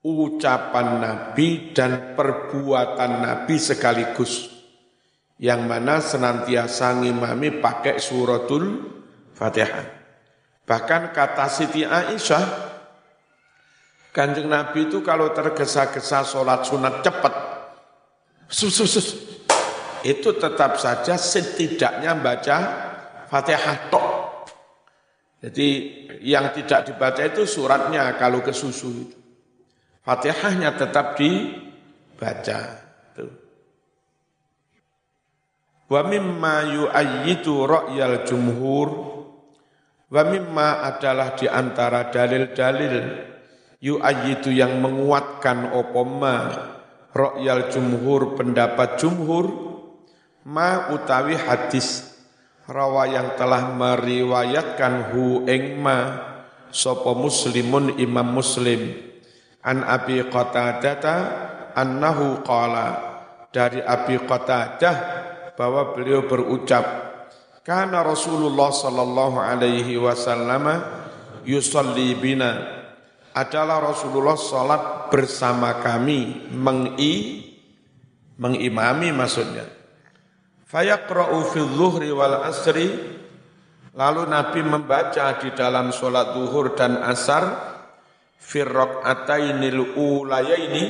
Ucapan 0.07 1.03
Nabi 1.03 1.75
dan 1.75 2.15
perbuatan 2.15 3.27
Nabi 3.27 3.59
sekaligus. 3.59 4.55
Yang 5.37 5.61
mana 5.67 5.99
senantiasa 5.99 6.97
ngimami 7.03 7.59
pakai 7.59 7.99
suratul 7.99 8.95
Fatihah. 9.37 9.85
Bahkan 10.67 11.13
kata 11.13 11.47
Siti 11.47 11.85
Aisyah, 11.85 12.45
kanjeng 14.11 14.49
Nabi 14.49 14.89
itu 14.89 15.05
kalau 15.05 15.31
tergesa-gesa 15.31 16.25
sholat 16.25 16.65
sunat 16.65 17.05
cepat, 17.05 17.35
sus, 18.49 18.97
itu 20.07 20.31
tetap 20.39 20.81
saja 20.81 21.15
setidaknya 21.21 22.17
baca 22.17 22.57
Fatihah 23.29 23.93
tok. 23.93 24.16
Jadi 25.47 25.69
yang 26.27 26.51
tidak 26.51 26.91
dibaca 26.91 27.23
itu 27.23 27.47
suratnya 27.47 28.19
kalau 28.19 28.43
ke 28.43 28.51
susu 28.51 28.91
itu. 28.91 29.19
Fatihahnya 30.03 30.75
tetap 30.75 31.15
dibaca. 31.15 32.83
Wa 35.87 36.03
mimma 36.03 36.55
yu'ayyidu 36.67 37.63
ra'yal 37.63 38.27
jumhur 38.27 38.89
Wa 40.07 40.23
mimma 40.23 40.87
adalah 40.87 41.35
di 41.35 41.51
antara 41.51 42.11
dalil-dalil 42.11 42.95
yu'ayyidu 43.83 44.55
yang 44.55 44.79
menguatkan 44.79 45.75
opoma 45.75 46.47
ro'yal 47.11 47.67
jumhur 47.75 48.39
pendapat 48.39 49.03
jumhur 49.03 49.47
ma 50.47 50.95
utawi 50.95 51.35
hadis 51.35 52.16
rawa 52.67 53.07
yang 53.07 53.39
telah 53.39 53.71
meriwayatkan 53.75 55.15
hu 55.15 55.47
ing 55.47 55.79
ma 55.79 55.99
sapa 56.71 57.15
muslimun 57.15 57.99
imam 57.99 58.27
muslim 58.27 58.91
an 59.63 59.87
abi 59.87 60.23
qatadah 60.27 61.19
annahu 61.75 62.43
qala 62.43 62.87
dari 63.55 63.81
abi 63.83 64.19
qatadah 64.23 64.97
bahwa 65.57 65.95
beliau 65.95 66.27
berucap 66.27 66.85
karena 67.67 68.03
Rasulullah 68.07 68.71
sallallahu 68.71 69.43
alaihi 69.43 69.99
wasallam 69.99 70.71
yusalli 71.43 72.15
bina 72.15 72.77
adalah 73.35 73.83
Rasulullah 73.83 74.39
salat 74.39 75.11
bersama 75.11 75.83
kami 75.83 76.49
mengi 76.55 77.47
mengimami 78.37 79.13
maksudnya. 79.13 79.67
Fayaqra'u 80.67 81.47
fil 81.55 81.71
zuhri 81.79 82.11
wal 82.11 82.43
asri. 82.43 82.91
Lalu 83.97 84.23
Nabi 84.29 84.61
membaca 84.61 85.41
di 85.41 85.55
dalam 85.57 85.89
salat 85.95 86.37
zuhur 86.37 86.77
dan 86.77 87.01
asar 87.01 87.45
fir 88.37 88.69
raq'atainil 88.69 89.97
ulayaini 89.97 90.85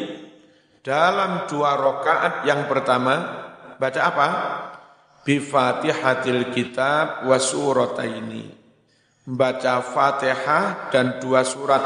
dalam 0.82 1.46
dua 1.46 1.78
rakaat 1.78 2.42
yang 2.48 2.66
pertama 2.66 3.14
baca 3.78 4.00
apa? 4.02 4.28
bifatihatil 5.26 6.54
kitab 6.54 7.26
wa 7.26 7.38
surataini. 7.38 8.46
Membaca 9.26 9.82
Fatihah 9.82 10.90
dan 10.94 11.18
dua 11.18 11.42
surat. 11.42 11.82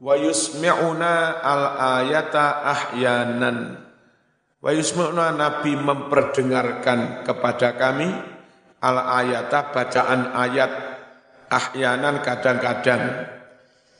Wa 0.00 0.16
yusmi'una 0.16 1.44
al 1.44 1.64
ayata 2.00 2.64
ahyanan 2.64 3.83
wa 4.64 4.70
yusmi'una 4.72 5.36
nabi 5.36 5.76
memperdengarkan 5.76 7.28
kepada 7.28 7.76
kami 7.76 8.08
al 8.80 8.96
ayata 9.20 9.68
bacaan 9.68 10.32
ayat 10.32 10.72
ahyanan 11.52 12.24
kadang-kadang 12.24 13.28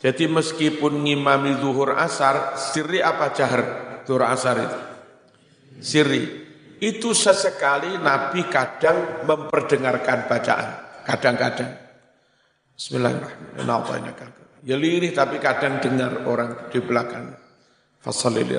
jadi 0.00 0.24
meskipun 0.32 1.04
ngimami 1.04 1.60
zuhur 1.60 1.92
asar 1.92 2.56
sirri 2.56 3.04
apa 3.04 3.36
jahar 3.36 3.62
zuhur 4.08 4.24
asar 4.24 4.56
itu 4.64 4.78
sirri 5.84 6.44
itu 6.84 7.16
sesekali 7.16 7.96
Nabi 7.96 8.44
kadang 8.52 9.24
memperdengarkan 9.24 10.28
bacaan, 10.28 10.68
kadang-kadang. 11.08 11.72
Bismillahirrahmanirrahim. 12.76 14.44
Ya 14.64 14.76
lirih 14.76 15.16
tapi 15.16 15.40
kadang 15.40 15.80
dengar 15.80 16.28
orang 16.28 16.68
di 16.68 16.80
belakang. 16.84 17.36
Fasalili 18.04 18.52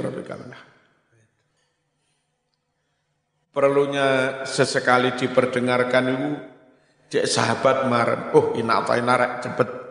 Perlunya 3.55 4.43
sesekali 4.43 5.15
diperdengarkan 5.15 6.03
itu, 6.11 6.29
cek 7.07 7.23
sahabat 7.23 7.87
marah. 7.87 8.35
Oh, 8.35 8.51
ina 8.59 8.83
apa 8.83 8.99
ina 8.99 9.39
cepet 9.39 9.85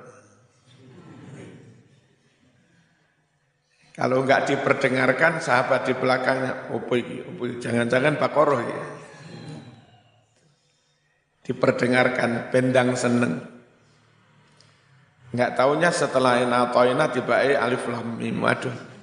Kalau 3.94 4.26
enggak 4.26 4.50
diperdengarkan 4.50 5.38
sahabat 5.38 5.86
di 5.86 5.94
belakangnya, 5.94 6.66
opo 6.74 6.98
iki, 6.98 7.22
opo 7.30 7.46
jangan-jangan 7.62 8.18
Koroh 8.26 8.58
ya. 8.58 8.84
Diperdengarkan, 11.46 12.50
bendang 12.50 12.98
seneng. 12.98 13.38
Enggak 15.30 15.54
tahunya 15.54 15.94
setelah 15.94 16.42
ina 16.42 16.74
toina 16.74 17.06
tiba 17.06 17.38
alif 17.38 17.86
lam 17.86 18.18
mim, 18.18 18.42
aduh. 18.42 18.93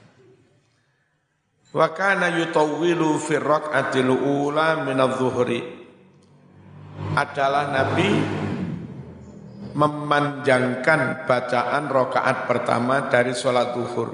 Wa 1.71 1.87
kana 1.95 2.35
yutawwilu 2.35 3.15
fi 3.15 3.39
rak'atil 3.39 4.11
ula 4.11 4.83
min 4.83 4.99
adh-dhuhri. 4.99 5.61
Adalah 7.15 7.71
Nabi 7.71 8.11
memanjangkan 9.71 11.23
bacaan 11.23 11.87
rakaat 11.87 12.37
pertama 12.51 13.07
dari 13.07 13.31
sholat 13.31 13.71
zuhur. 13.71 14.09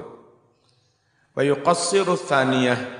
Wa 1.34 1.42
yuqassiru 1.42 2.14
thaniyah. 2.14 2.98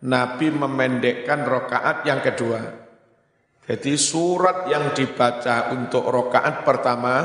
Nabi 0.00 0.48
memendekkan 0.48 1.44
rakaat 1.44 2.08
yang 2.08 2.24
kedua. 2.24 2.60
Jadi 3.68 4.00
surat 4.00 4.64
yang 4.72 4.96
dibaca 4.96 5.76
untuk 5.76 6.08
rakaat 6.08 6.64
pertama 6.64 7.16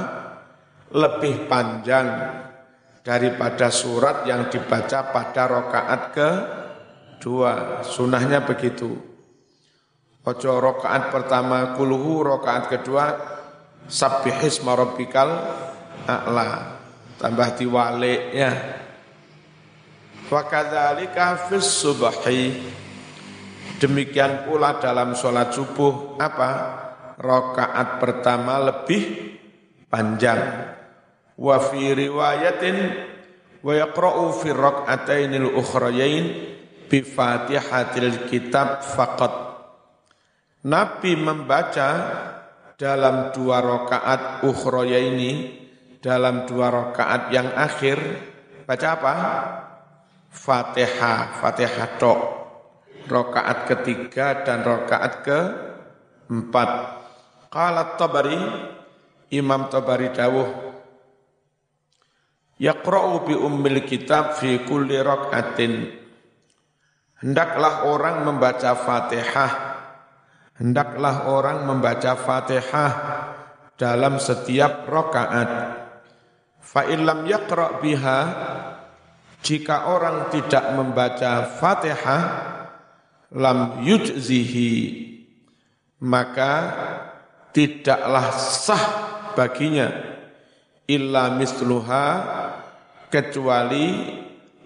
lebih 0.91 1.47
panjang 1.47 2.07
daripada 2.99 3.71
surat 3.71 4.27
yang 4.27 4.51
dibaca 4.51 5.07
pada 5.15 5.43
rakaat 5.47 6.01
ke 6.11 6.29
dua. 7.25 7.81
Sunahnya 7.81 8.45
begitu. 8.45 8.93
Ojo 10.21 10.51
rokaat 10.61 11.09
pertama 11.09 11.73
kuluhu, 11.73 12.21
rokaat 12.21 12.69
kedua 12.69 13.17
sabbihis 13.89 14.61
marobikal 14.61 15.33
a'la. 16.05 16.77
Tambah 17.17 17.57
diwale 17.57 18.13
ya. 18.29 18.53
Wa 20.29 20.45
kadzalika 20.45 21.49
fis 21.49 21.65
subhi. 21.65 22.53
Demikian 23.81 24.45
pula 24.45 24.77
dalam 24.77 25.17
sholat 25.17 25.49
subuh 25.49 26.21
apa? 26.21 26.51
Rokaat 27.17 27.97
pertama 27.97 28.61
lebih 28.61 29.33
panjang. 29.89 30.41
Wa 31.35 31.59
fi 31.59 31.91
riwayatin 31.91 32.77
wa 33.65 33.73
yaqra'u 33.75 34.31
fi 34.41 34.49
rak'atainil 34.55 35.53
ukhrayain 35.53 36.54
bi 36.85 37.01
Fatihatil 37.01 38.29
Kitab 38.29 38.81
faqat. 38.85 39.33
Nabi 40.65 41.13
membaca 41.13 41.89
dalam 42.75 43.29
dua 43.31 43.61
rakaat 43.61 44.41
ukhroya 44.45 44.97
ini, 44.97 45.61
dalam 46.01 46.49
dua 46.49 46.73
rakaat 46.73 47.29
yang 47.29 47.53
akhir, 47.53 47.97
baca 48.65 48.87
apa? 48.97 49.13
Fatihah, 50.33 51.39
Fatihah 51.39 51.89
tok. 52.01 52.19
Rakaat 53.05 53.69
ketiga 53.69 54.41
dan 54.41 54.65
rakaat 54.65 55.13
ke 55.21 55.39
empat. 56.33 56.69
Tabari, 57.95 58.41
Imam 59.31 59.69
Tabari 59.69 60.11
dawuh, 60.11 60.49
Yaqra'u 62.55 63.27
bi 63.27 63.35
ummil 63.35 63.83
kitab 63.83 64.39
fi 64.39 64.63
kulli 64.63 64.95
rak'atin 64.99 66.04
Hendaklah 67.25 67.89
orang 67.89 68.21
membaca 68.21 68.77
Fatihah. 68.77 69.53
Hendaklah 70.61 71.25
orang 71.25 71.65
membaca 71.65 72.13
Fatihah 72.13 72.91
dalam 73.73 74.21
setiap 74.21 74.85
rakaat. 74.85 75.49
Fa 76.61 76.85
illam 76.85 77.25
yaqra 77.25 77.81
biha 77.81 78.19
jika 79.41 79.89
orang 79.89 80.29
tidak 80.29 80.69
membaca 80.77 81.49
Fatihah 81.49 82.23
lam 83.33 83.81
yujzihi 83.81 84.73
maka 86.05 86.53
tidaklah 87.49 88.29
sah 88.37 88.85
baginya 89.33 89.89
illa 90.85 91.33
misluha 91.33 92.05
kecuali 93.09 94.24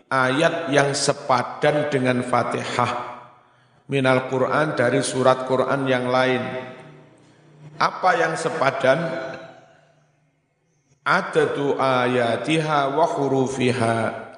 ayat 0.10 0.74
yang 0.74 0.92
sepadan 0.98 1.94
dengan 1.94 2.26
Fatihah 2.26 3.10
minal 3.90 4.30
Quran 4.30 4.78
dari 4.78 5.02
surat 5.02 5.50
Quran 5.50 5.90
yang 5.90 6.08
lain. 6.08 6.42
Apa 7.82 8.10
yang 8.22 8.38
sepadan? 8.38 9.00
Adadu 11.04 11.74
ayatiha 11.74 12.94
wa 12.94 13.10
hurufiha. 13.10 14.30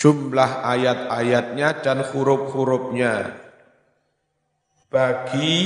Jumlah 0.00 0.64
ayat-ayatnya 0.64 1.84
dan 1.84 2.04
huruf-hurufnya. 2.04 3.36
Bagi 4.88 5.56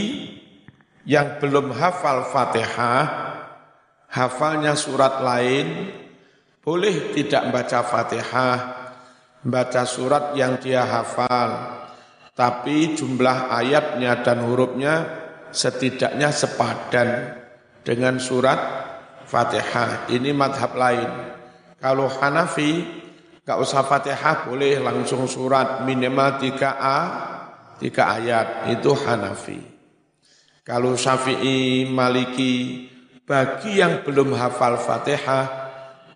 yang 1.06 1.38
belum 1.38 1.70
hafal 1.74 2.30
Fatihah, 2.30 3.06
hafalnya 4.10 4.74
surat 4.74 5.22
lain, 5.22 5.92
boleh 6.62 7.14
tidak 7.14 7.50
baca 7.52 7.78
Fatihah, 7.84 8.79
baca 9.40 9.82
surat 9.88 10.36
yang 10.36 10.60
dia 10.60 10.84
hafal, 10.84 11.80
tapi 12.36 12.96
jumlah 12.96 13.52
ayatnya 13.52 14.20
dan 14.20 14.44
hurufnya 14.44 14.94
setidaknya 15.52 16.28
sepadan 16.32 17.36
dengan 17.84 18.20
surat 18.20 18.60
Fatihah. 19.24 20.10
Ini 20.12 20.30
madhab 20.36 20.76
lain. 20.76 21.10
Kalau 21.80 22.12
Hanafi, 22.12 22.84
gak 23.44 23.58
usah 23.60 23.84
Fatihah, 23.84 24.48
boleh 24.48 24.80
langsung 24.80 25.24
surat 25.24 25.84
minimal 25.88 26.36
3A, 26.36 26.98
3 27.80 28.16
ayat. 28.20 28.46
Itu 28.76 28.92
Hanafi. 28.92 29.60
Kalau 30.60 30.92
Syafi'i, 30.94 31.88
Maliki, 31.88 32.86
bagi 33.24 33.80
yang 33.80 34.04
belum 34.04 34.36
hafal 34.36 34.76
Fatihah, 34.76 35.44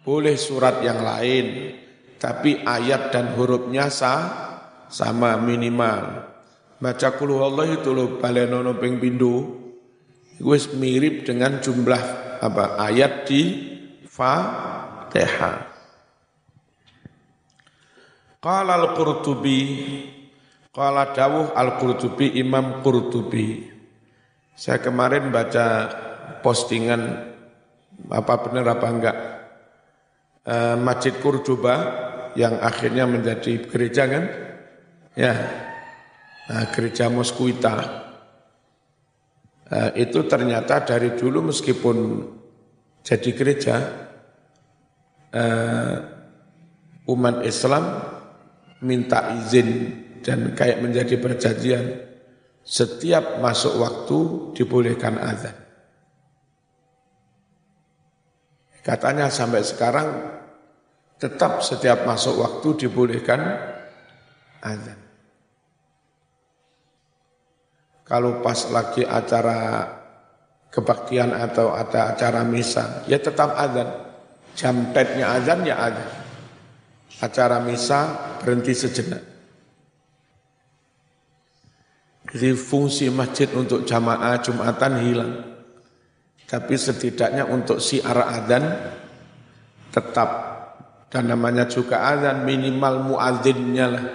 boleh 0.04 0.36
surat 0.36 0.84
yang 0.84 1.00
lain 1.00 1.80
tapi 2.24 2.64
ayat 2.64 3.12
dan 3.12 3.36
hurufnya 3.36 3.92
sah, 3.92 4.24
sama 4.88 5.36
minimal. 5.36 6.24
Baca 6.80 7.08
kulu 7.20 7.44
Allah 7.44 7.76
itu 7.76 7.92
loh 7.92 8.16
balenono 8.16 8.80
ping 8.80 8.96
pindu. 8.96 9.60
Wis 10.40 10.72
mirip 10.72 11.28
dengan 11.28 11.60
jumlah 11.60 12.00
apa 12.40 12.80
ayat 12.80 13.28
di 13.28 13.42
Fatihah. 14.08 15.68
Qala 18.40 18.76
al-Qurtubi 18.76 19.60
Qala 20.68 21.16
dawuh 21.16 21.56
al-Qurtubi 21.56 22.36
Imam 22.36 22.84
Qurtubi 22.84 23.72
Saya 24.52 24.84
kemarin 24.84 25.32
baca 25.32 25.88
postingan 26.44 27.32
apa 28.12 28.34
benar 28.44 28.76
apa 28.76 28.86
enggak 28.92 29.16
uh, 30.44 30.76
Masjid 30.76 31.16
Kurduba 31.16 32.03
yang 32.34 32.58
akhirnya 32.58 33.06
menjadi 33.06 33.66
gereja 33.66 34.04
kan? 34.06 34.24
Ya, 35.14 35.34
nah, 36.50 36.66
gereja 36.74 37.06
Moskuita. 37.06 38.02
Uh, 39.64 39.90
itu 39.96 40.26
ternyata 40.28 40.84
dari 40.84 41.16
dulu 41.16 41.48
meskipun 41.48 41.96
jadi 43.00 43.30
gereja, 43.32 43.76
uh, 45.32 45.96
umat 47.08 47.42
Islam 47.48 47.84
minta 48.84 49.40
izin 49.40 49.68
dan 50.20 50.52
kayak 50.52 50.80
menjadi 50.84 51.16
perjanjian 51.20 51.84
setiap 52.64 53.40
masuk 53.44 53.76
waktu 53.76 54.18
dibolehkan 54.56 55.20
azan. 55.20 55.56
Katanya 58.84 59.32
sampai 59.32 59.64
sekarang 59.64 60.08
tetap 61.24 61.64
setiap 61.64 62.04
masuk 62.04 62.36
waktu 62.36 62.84
dibolehkan 62.84 63.40
azan. 64.60 65.00
Kalau 68.04 68.44
pas 68.44 68.68
lagi 68.68 69.08
acara 69.08 69.88
kebaktian 70.68 71.32
atau 71.32 71.72
ada 71.72 72.12
acara 72.12 72.44
misa, 72.44 73.08
ya 73.08 73.16
tetap 73.16 73.56
azan. 73.56 73.88
Jam 74.52 74.92
tetnya 74.92 75.32
azan 75.40 75.64
ya 75.64 75.80
azan. 75.80 76.10
Acara 77.24 77.56
misa 77.64 78.12
berhenti 78.44 78.76
sejenak. 78.76 79.24
Jadi 82.28 82.52
fungsi 82.52 83.08
masjid 83.08 83.48
untuk 83.56 83.88
jamaah 83.88 84.36
Jumatan 84.44 85.00
hilang. 85.00 85.32
Tapi 86.44 86.76
setidaknya 86.76 87.48
untuk 87.48 87.80
siar 87.80 88.20
azan 88.20 88.92
tetap 89.88 90.53
dan 91.08 91.30
namanya 91.30 91.68
juga 91.68 92.10
azan 92.10 92.44
minimal 92.44 93.14
muadzinnya 93.14 93.86
lah. 93.86 94.06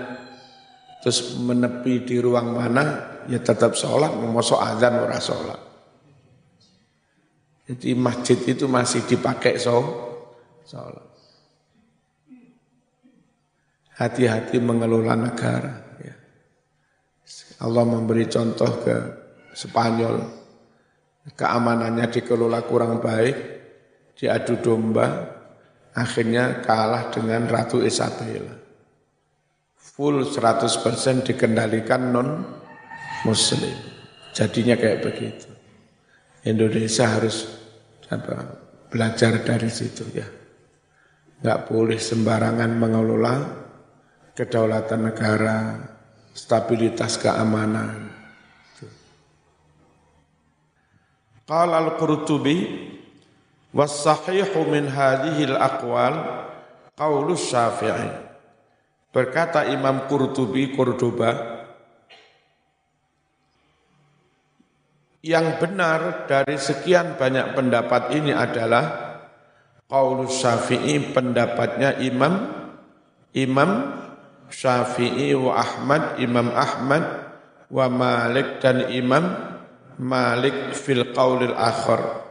Terus 1.00 1.40
menepi 1.40 2.04
di 2.04 2.20
ruang 2.20 2.60
mana 2.60 2.84
ya 3.32 3.40
tetap 3.40 3.78
sholat, 3.78 4.12
ngomosok 4.12 4.60
azan 4.60 4.94
ora 5.00 5.20
sholat. 5.22 5.60
Jadi 7.70 7.94
masjid 7.94 8.36
itu 8.50 8.66
masih 8.66 9.06
dipakai 9.06 9.62
so, 9.62 9.78
sholat. 10.66 11.06
Hati-hati 13.96 14.58
mengelola 14.58 15.14
negara. 15.14 16.00
Ya. 16.02 16.16
Allah 17.62 17.84
memberi 17.86 18.26
contoh 18.26 18.82
ke 18.82 18.96
Spanyol. 19.54 20.24
Keamanannya 21.30 22.10
dikelola 22.10 22.66
kurang 22.66 22.98
baik, 23.04 23.38
diadu 24.18 24.58
domba, 24.66 25.39
akhirnya 25.96 26.62
kalah 26.62 27.10
dengan 27.14 27.50
Ratu 27.50 27.82
Isabella. 27.82 28.58
full 30.00 30.24
100% 30.24 31.28
dikendalikan 31.28 32.16
non 32.16 32.40
muslim. 33.28 33.76
Jadinya 34.32 34.80
kayak 34.80 35.04
begitu. 35.04 35.52
Indonesia 36.48 37.04
harus 37.04 37.52
apa, 38.08 38.64
belajar 38.88 39.44
dari 39.44 39.68
situ 39.68 40.08
ya. 40.16 40.24
Nggak 41.44 41.60
boleh 41.68 42.00
sembarangan 42.00 42.72
mengelola 42.80 43.36
kedaulatan 44.40 45.12
negara, 45.12 45.60
stabilitas 46.32 47.20
keamanan. 47.20 48.08
Qala 51.44 51.82
al-Qurtubi 51.82 52.88
was 53.74 54.06
min 54.70 54.90
hadhihi 54.90 55.54
al-aqwal 55.54 56.16
qaulu 56.98 57.38
Syafi'i. 57.38 58.30
Berkata 59.10 59.66
Imam 59.66 60.06
Qurtubi 60.06 60.70
Qurtuba 60.74 61.60
yang 65.26 65.60
benar 65.60 66.30
dari 66.30 66.56
sekian 66.56 67.20
banyak 67.20 67.52
pendapat 67.52 68.16
ini 68.16 68.32
adalah 68.32 69.10
Qaulus 69.90 70.46
Syafi'i 70.46 71.12
pendapatnya 71.12 71.98
Imam 71.98 72.46
Imam 73.34 73.72
Syafi'i 74.54 75.34
wa 75.34 75.58
Ahmad 75.58 76.22
Imam 76.22 76.54
Ahmad 76.54 77.04
wa 77.74 77.86
Malik 77.90 78.62
dan 78.62 78.86
Imam 78.94 79.34
Malik 79.98 80.78
fil 80.78 81.10
qaulil 81.12 81.58
akhar 81.58 82.29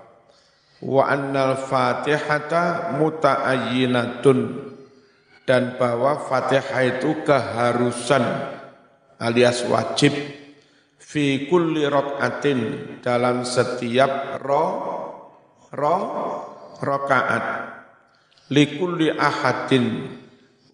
wa 0.83 1.11
annal 1.11 1.59
fatihata 1.59 2.95
muta'ayyinatun 2.99 4.39
dan 5.49 5.81
bahwa 5.81 6.21
Fatihah 6.29 7.01
itu 7.01 7.25
keharusan 7.25 8.25
alias 9.17 9.65
wajib. 9.65 10.13
Fi 11.01 11.49
kulli 11.49 11.89
rakaatin 11.89 12.61
dalam 13.01 13.49
setiap 13.49 14.45
ro 14.45 14.65
ro 15.73 15.97
rakaat. 16.85 17.45
Kulli 18.53 19.09
ahadin 19.13 20.05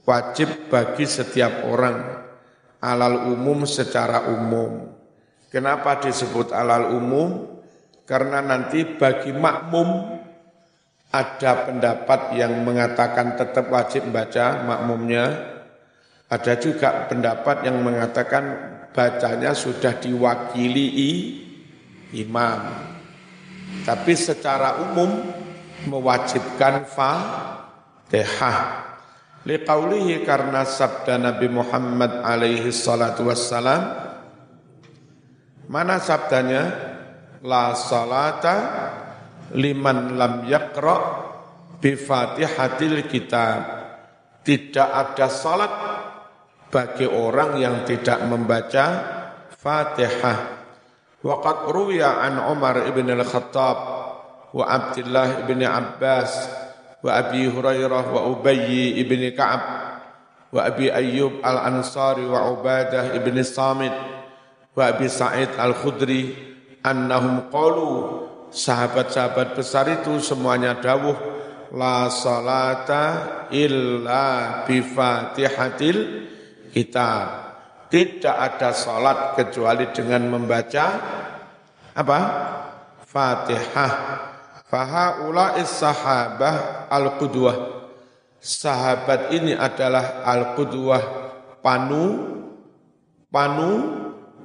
wajib 0.03 0.67
bagi 0.67 1.07
setiap 1.07 1.71
orang 1.71 2.27
alal 2.83 3.31
umum 3.31 3.63
secara 3.63 4.27
umum. 4.27 4.91
Kenapa 5.55 6.03
disebut 6.03 6.51
alal 6.51 6.99
umum 6.99 7.54
karena 8.05 8.45
nanti 8.45 8.85
bagi 8.85 9.33
makmum 9.33 10.21
ada 11.15 11.53
pendapat 11.69 12.37
yang 12.37 12.65
mengatakan 12.67 13.39
tetap 13.39 13.71
wajib 13.71 14.09
baca 14.13 14.67
makmumnya 14.67 15.55
ada 16.29 16.57
juga 16.57 17.07
pendapat 17.07 17.69
yang 17.69 17.79
mengatakan 17.85 18.45
bacanya 18.91 19.53
sudah 19.53 19.95
diwakili 20.01 20.87
imam. 22.17 22.61
Tapi 23.85 24.13
secara 24.17 24.81
umum 24.83 25.31
mewajibkan 25.85 26.89
Fatihah. 26.89 28.59
Liqaulihi 29.45 30.25
karena 30.25 30.65
sabda 30.65 31.21
Nabi 31.21 31.53
Muhammad 31.53 32.25
alaihi 32.25 32.73
salatu 32.73 33.29
wassalam 33.29 33.93
Mana 35.69 36.01
sabdanya? 36.01 36.94
La 37.45 37.77
salata 37.77 38.57
liman 39.53 40.17
lam 40.17 40.49
yakra 40.49 40.97
bi 41.77 41.93
fatihatil 41.93 43.05
kitab. 43.05 43.61
Tidak 44.41 44.89
ada 44.89 45.29
salat 45.29 45.73
bagi 46.73 47.05
orang 47.05 47.61
yang 47.61 47.85
tidak 47.85 48.25
membaca 48.25 48.87
Fatihah. 49.53 50.39
Waqad 51.21 51.69
ruwiya 51.69 52.25
an 52.25 52.41
Umar 52.49 52.85
ibn 52.89 53.13
al-Khattab 53.13 53.77
wa 54.57 54.65
Abdullah 54.65 55.45
ibn 55.45 55.61
Abbas 55.65 56.49
wa 57.05 57.13
Abi 57.13 57.45
Hurairah 57.49 58.05
wa 58.09 58.25
Ubay 58.29 58.97
ibn 59.01 59.21
Ka'ab 59.37 59.63
wa 60.49 60.61
Abi 60.65 60.89
Ayyub 60.89 61.45
al-Ansari 61.45 62.25
wa 62.25 62.53
Ubadah 62.53 63.13
ibn 63.17 63.37
Samit 63.45 63.93
wa 64.77 64.83
Abi 64.89 65.09
Sa'id 65.09 65.53
al-Khudri 65.57 66.54
annahum 66.85 67.49
qalu 67.49 67.93
sahabat-sahabat 68.53 69.57
besar 69.57 69.89
itu 69.89 70.21
semuanya 70.21 70.77
dawuh 70.79 71.17
la 71.73 72.13
salata 72.13 73.05
illa 73.51 74.63
bi 74.69 74.85
Fatihatil 74.85 75.99
kitab. 76.71 77.43
Tidak 77.89 78.37
ada 78.37 78.75
salat 78.75 79.39
kecuali 79.39 79.89
dengan 79.95 80.27
membaca 80.29 80.87
apa? 81.95 82.21
Fatihah. 83.07 83.93
Fahaula'is 84.67 85.71
sahabah 85.71 86.91
al-qudwah. 86.91 87.87
Sahabat 88.43 89.31
ini 89.31 89.55
adalah 89.55 90.27
al-qudwah 90.27 91.03
panu 91.63 92.35
panu 93.31 93.71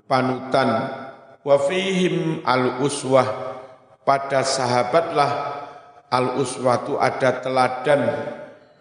panutan 0.06 0.70
wa 1.44 1.56
fihim 1.58 2.46
al-uswah. 2.46 3.58
Pada 4.04 4.42
sahabatlah 4.42 5.32
al-uswatu 6.10 6.98
ada 6.98 7.44
teladan. 7.44 8.02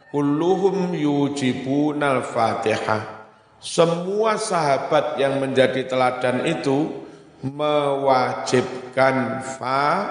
Kulluhum 0.08 0.96
yujibunal 0.96 2.24
fatihah 2.24 3.18
semua 3.58 4.38
sahabat 4.38 5.18
yang 5.18 5.42
menjadi 5.42 5.90
teladan 5.90 6.46
itu 6.46 7.02
mewajibkan 7.42 9.42
fa 9.42 10.06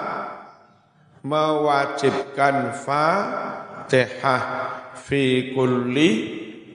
mewajibkan 1.24 2.76
Fatihah 2.76 4.42
fi 5.00 5.56
kulli 5.56 6.10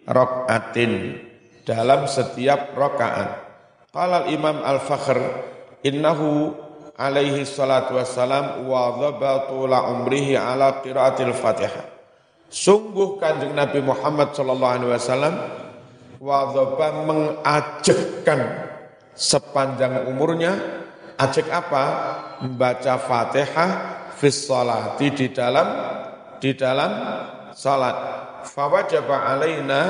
rakaatin 0.09 1.21
dalam 1.61 2.09
setiap 2.09 2.73
rakaat. 2.73 3.37
Qala 3.93 4.33
Imam 4.33 4.65
Al-Fakhr 4.65 5.21
innahu 5.83 6.55
alaihi 6.97 7.45
salatu 7.45 7.99
wassalam 7.99 8.65
wa 8.65 8.95
dhabatu 8.97 9.67
la 9.67 9.91
umrihi 9.91 10.39
ala 10.39 10.81
qiraatil 10.81 11.35
Fatihah. 11.35 11.91
Sungguh 12.53 13.17
kanjeng 13.17 13.57
Nabi 13.57 13.81
Muhammad 13.81 14.31
sallallahu 14.37 14.73
alaihi 14.77 14.91
wasallam 14.93 15.35
wadhaba 16.21 16.87
mengajekkan 17.05 18.39
sepanjang 19.13 20.07
umurnya. 20.07 20.81
Ajek 21.13 21.45
apa? 21.53 21.83
Membaca 22.41 22.97
Fatihah 22.97 23.69
fis 24.17 24.49
salati 24.49 25.13
di 25.13 25.27
dalam 25.29 25.67
di 26.41 26.51
dalam 26.57 26.91
salat. 27.53 27.95
Fawajaba 28.43 29.33
alaina 29.33 29.81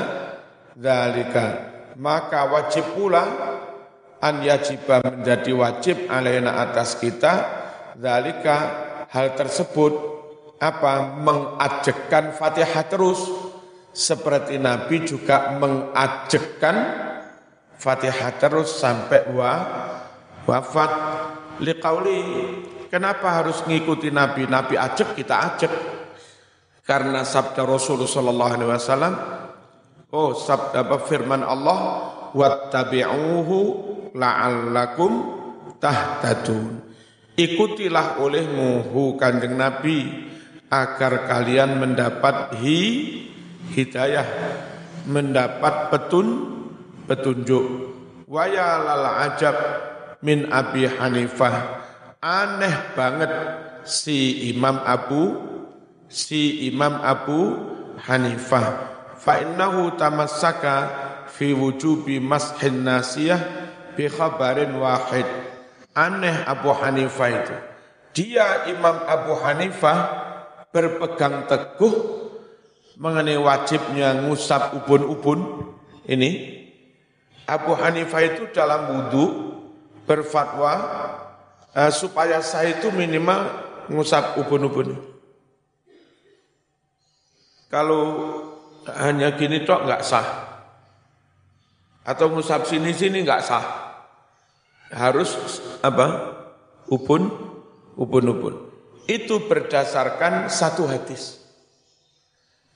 dzalika 0.78 1.74
maka 1.98 2.50
wajib 2.50 2.82
pula 2.94 3.22
an 4.24 4.40
yajiba 4.40 5.04
menjadi 5.04 5.52
wajib 5.52 5.96
alaina 6.08 6.64
atas 6.64 6.96
kita 6.96 7.32
dzalika 7.92 8.56
hal 9.12 9.36
tersebut 9.36 9.92
apa 10.56 11.12
mengajekkan 11.20 12.32
Fatihah 12.32 12.88
terus 12.88 13.20
seperti 13.92 14.56
Nabi 14.56 15.04
juga 15.04 15.52
mengajekkan 15.60 16.76
Fatihah 17.76 18.32
terus 18.40 18.80
sampai 18.80 19.28
wa, 19.30 19.52
wafat. 20.48 20.92
Liqauli, 21.54 22.18
kenapa 22.90 23.30
harus 23.30 23.62
ngikuti 23.62 24.10
Nabi? 24.10 24.50
Nabi 24.50 24.74
ajek, 24.74 25.14
kita 25.14 25.54
ajek. 25.54 25.70
Karena 26.82 27.22
sabda 27.22 27.62
Rasulullah 27.62 28.10
sallallahu 28.10 28.52
alaihi 28.58 28.70
wasallam, 28.74 29.14
oh 30.10 30.34
sabda 30.34 30.82
apa 30.82 30.98
firman 31.06 31.46
Allah, 31.46 31.78
wattabi'uhu 32.34 33.93
la'allakum 34.14 35.12
tahtadun. 35.82 36.80
Ikutilah 37.34 38.22
olehmu 38.22 38.86
hu 38.94 39.18
kanjeng 39.18 39.58
Nabi 39.58 40.06
agar 40.70 41.26
kalian 41.26 41.82
mendapat 41.82 42.54
hi 42.62 42.80
hidayah 43.74 44.26
mendapat 45.10 45.90
petun 45.90 46.26
petunjuk. 47.10 47.90
Waya 48.30 48.80
lal 48.80 49.06
ajab 49.28 49.56
min 50.22 50.46
Abi 50.48 50.86
Hanifah. 50.86 51.82
Aneh 52.22 52.96
banget 52.96 53.28
si 53.84 54.48
Imam 54.48 54.80
Abu 54.80 55.36
si 56.08 56.70
Imam 56.70 57.02
Abu 57.02 57.58
Hanifah. 58.06 58.94
Fa 59.18 59.42
innahu 59.42 59.98
tamassaka 59.98 60.88
fi 61.28 61.50
wujubi 61.52 62.22
mashin 62.22 62.86
nasiyah 62.86 63.63
bi 63.94 64.10
khabarin 64.10 64.74
wahid 64.76 65.26
aneh 65.94 66.34
Abu 66.44 66.70
Hanifah 66.74 67.28
itu 67.30 67.56
dia 68.14 68.68
Imam 68.70 68.98
Abu 69.06 69.34
Hanifah 69.38 69.98
berpegang 70.74 71.46
teguh 71.46 71.94
mengenai 72.98 73.38
wajibnya 73.38 74.14
ngusap 74.26 74.74
ubun-ubun 74.78 75.70
ini 76.06 76.62
Abu 77.44 77.76
Hanifah 77.76 78.22
itu 78.24 78.42
dalam 78.54 78.88
wudhu 78.88 79.52
berfatwa 80.08 80.72
uh, 81.76 81.92
supaya 81.92 82.40
sah 82.40 82.64
itu 82.64 82.88
minimal 82.88 83.44
ngusap 83.92 84.40
ubun-ubun. 84.40 84.96
Kalau 87.68 88.04
hanya 88.88 89.34
gini 89.36 89.66
tok 89.66 89.84
nggak 89.84 90.04
sah. 90.06 90.24
Atau 92.04 92.32
ngusap 92.32 92.64
sini-sini 92.68 93.24
nggak 93.24 93.42
sah. 93.44 93.64
Harus 94.94 95.34
apa? 95.82 96.38
Ubun, 96.86 97.26
ubun-ubun. 97.98 98.70
Itu 99.10 99.42
berdasarkan 99.50 100.46
satu 100.46 100.86
hadis. 100.86 101.42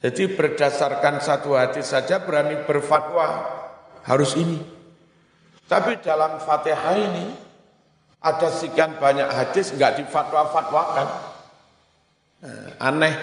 Jadi 0.03 0.35
berdasarkan 0.35 1.23
satu 1.23 1.55
hadis 1.55 1.91
saja 1.91 2.23
berani 2.23 2.59
berfatwa 2.66 3.47
harus 4.07 4.35
ini. 4.35 4.59
Tapi 5.69 6.01
dalam 6.03 6.43
Fatihah 6.43 6.97
ini 6.97 7.27
ada 8.19 8.49
sekian 8.51 8.99
banyak 8.99 9.27
hadis 9.27 9.75
nggak 9.75 10.03
difatwa-fatwakan. 10.03 11.09
Nah, 12.43 12.71
aneh. 12.83 13.14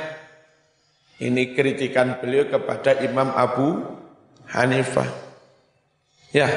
Ini 1.15 1.55
kritikan 1.55 2.19
beliau 2.19 2.51
kepada 2.51 2.99
Imam 2.99 3.31
Abu 3.31 3.79
Hanifah. 4.51 5.07
Ya, 6.35 6.51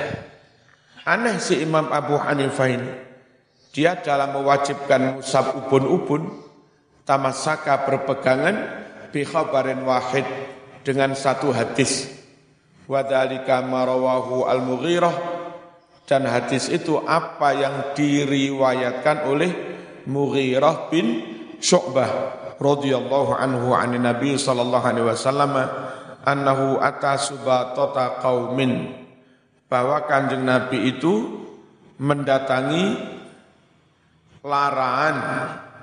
aneh 1.09 1.41
si 1.41 1.65
Imam 1.65 1.89
Abu 1.89 2.21
Hanifah 2.21 2.69
ini. 2.69 2.93
Dia 3.73 3.97
dalam 3.97 4.37
mewajibkan 4.37 5.21
musab 5.21 5.57
ubun-ubun, 5.57 6.29
tamasaka 7.09 7.89
berpegangan 7.89 8.57
bi 9.09 9.25
khabarin 9.25 9.81
wahid 9.89 10.29
dengan 10.85 11.17
satu 11.17 11.53
hadis 11.53 12.09
Wadhalika 12.89 13.61
marawahu 13.65 14.49
al-Mughirah 14.49 15.13
dan 16.09 16.25
hadis 16.25 16.73
itu 16.73 16.97
apa 17.05 17.53
yang 17.53 17.75
diriwayatkan 17.93 19.29
oleh 19.29 19.53
Mughirah 20.09 20.89
bin 20.89 21.21
Syu'bah 21.61 22.09
radhiyallahu 22.57 23.37
anhu 23.37 23.77
an 23.77 23.93
Nabi 24.01 24.41
sallallahu 24.41 24.85
alaihi 24.89 25.05
wasallam 25.05 25.53
annahu 26.25 26.81
ata 26.81 27.21
subatata 27.21 28.25
qaumin 28.25 29.05
bahwa 29.69 30.05
Kanjeng 30.09 30.45
Nabi 30.49 30.97
itu 30.97 31.45
mendatangi 32.01 32.97
larangan 34.43 35.17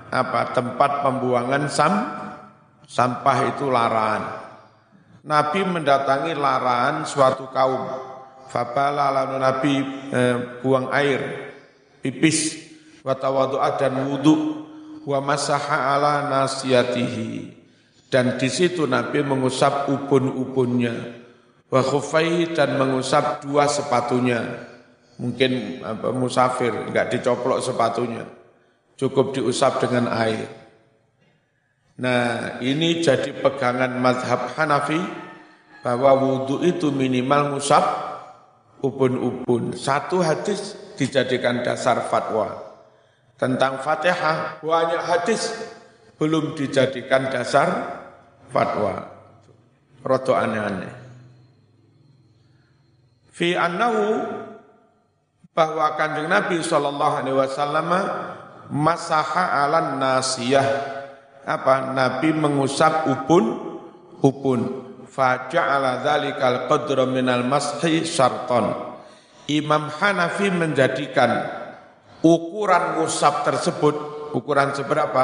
apa 0.09 0.41
tempat 0.53 0.91
pembuangan 1.05 1.63
sam 1.69 1.93
sampah 2.86 3.38
itu 3.53 3.69
larangan 3.69 4.45
Nabi 5.25 5.65
mendatangi 5.65 6.38
larangan 6.38 7.01
suatu 7.09 7.49
kaum. 7.49 7.81
Fabala 8.45 9.09
lalu 9.09 9.36
Nabi 9.41 9.73
eh, 10.13 10.38
buang 10.61 10.93
air, 10.93 11.49
pipis, 12.05 12.61
watawadu'ah 13.01 13.73
dan 13.81 14.05
wudhu, 14.05 14.69
wa 15.01 15.19
masaha 15.25 15.97
ala 15.97 16.29
nasiyatihi. 16.29 17.57
Dan 18.05 18.38
di 18.38 18.49
situ 18.53 18.86
Nabi 18.86 19.25
mengusap 19.25 19.89
ubun-ubunnya, 19.89 21.24
wa 21.70 21.82
dan 22.53 22.70
mengusap 22.78 23.41
dua 23.41 23.66
sepatunya. 23.66 24.70
Mungkin 25.16 25.80
apa, 25.80 26.11
musafir, 26.11 26.76
enggak 26.76 27.16
dicoplok 27.16 27.63
sepatunya. 27.63 28.28
Cukup 28.99 29.36
diusap 29.36 29.80
dengan 29.84 30.11
air. 30.11 30.47
Nah 31.95 32.59
ini 32.59 32.99
jadi 32.99 33.32
pegangan 33.39 33.95
madhab 34.03 34.51
Hanafi 34.55 34.99
bahwa 35.80 36.11
wudhu 36.20 36.63
itu 36.68 36.91
minimal 36.91 37.55
ngusap 37.55 37.84
ubun-ubun. 38.84 39.72
Satu 39.76 40.20
hadis 40.20 40.76
dijadikan 40.99 41.63
dasar 41.63 42.07
fatwa. 42.11 42.59
Tentang 43.36 43.84
fatihah 43.84 44.59
banyak 44.63 45.03
hadis 45.07 45.51
belum 46.20 46.55
dijadikan 46.55 47.32
dasar 47.32 47.68
fatwa. 48.51 49.11
Roto 50.03 50.36
aneh-aneh. 50.36 51.05
Fi 53.36 53.51
annahu 53.51 54.23
bahwa 55.51 55.99
kanjeng 55.99 56.31
Nabi 56.31 56.63
Shallallahu 56.63 57.15
Alaihi 57.19 57.36
Wasallam 57.36 57.91
masaha 58.71 59.67
alan 59.67 59.99
nasiyah. 59.99 60.63
Apa? 61.43 61.91
Nabi 61.91 62.31
mengusap 62.31 63.11
upun 63.11 63.75
upun 64.23 64.59
faja'ala 65.03 65.99
dzalikal 65.99 66.71
qadra 66.71 67.03
minal 67.05 67.43
mashi 67.45 68.07
syarton 68.07 68.71
Imam 69.51 69.91
Hanafi 69.93 70.49
menjadikan 70.49 71.45
ukuran 72.23 73.03
ngusap 73.03 73.43
tersebut 73.43 73.95
ukuran 74.31 74.71
seberapa? 74.71 75.23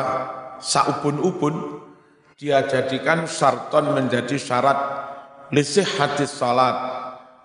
Saupun-upun 0.60 1.80
dia 2.36 2.62
jadikan 2.68 3.24
syarton 3.24 3.96
menjadi 3.96 4.36
syarat. 4.36 4.78
Lisih 5.50 5.88
hadis 5.98 6.30
salat 6.30 7.01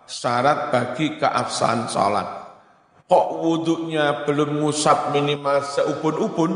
syarat 0.06 0.70
bagi 0.70 1.18
keabsahan 1.18 1.90
salat 1.90 2.28
kok 3.06 3.26
wuduknya 3.38 4.26
belum 4.26 4.62
ngusap 4.62 5.14
minimal 5.14 5.62
seupun-upun 5.62 6.52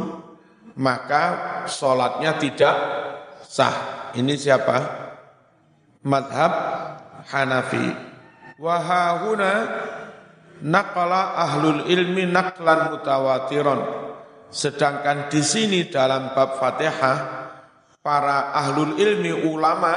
maka 0.81 1.25
sholatnya 1.69 2.41
tidak 2.41 2.75
sah. 3.45 4.11
Ini 4.15 4.35
siapa? 4.35 4.77
Madhab 6.07 6.53
Hanafi. 7.31 7.87
Wahahuna 8.61 9.53
naqala 10.65 11.37
ahlul 11.37 11.87
ilmi 11.87 12.27
naqlan 12.27 12.95
mutawatiron. 12.95 13.81
Sedangkan 14.51 15.31
di 15.31 15.43
sini 15.47 15.87
dalam 15.87 16.35
bab 16.35 16.59
Fatihah 16.59 17.19
para 18.03 18.51
ahlul 18.51 18.99
ilmi 18.99 19.47
ulama 19.47 19.93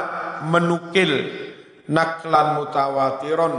menukil 0.46 1.43
naklan 1.88 2.60
mutawatiron 2.60 3.54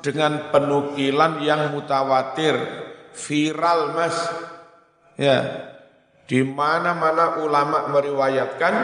dengan 0.00 0.48
penukilan 0.48 1.44
yang 1.44 1.72
mutawatir 1.76 2.56
viral 3.12 3.92
mas. 3.96 4.16
Ya. 5.20 5.68
Di 6.24 6.46
mana-mana 6.46 7.42
ulama 7.42 7.90
meriwayatkan 7.90 8.74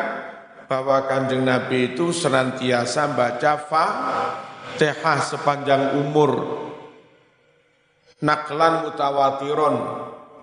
bahwa 0.66 1.07
kanjeng 1.07 1.47
Nabi 1.47 1.95
itu 1.95 2.11
senantiasa 2.11 3.14
baca 3.14 3.55
Fatihah 3.55 5.18
sepanjang 5.22 5.95
umur. 6.03 6.43
Naklan 8.18 8.91
mutawatiron 8.91 9.74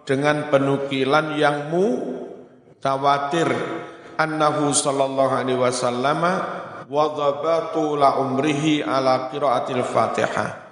dengan 0.07 0.47
penukilan 0.47 1.35
yang 1.35 1.67
mutawatir. 1.67 3.51
Annahu 4.13 4.71
sallallahu 4.71 5.33
alaihi 5.41 5.59
wasallam 5.59 6.21
wadhabatu 6.87 7.95
la 7.95 8.19
umrihi 8.19 8.83
ala 8.83 9.29
qiraatil 9.31 9.83
Fatihah 9.83 10.63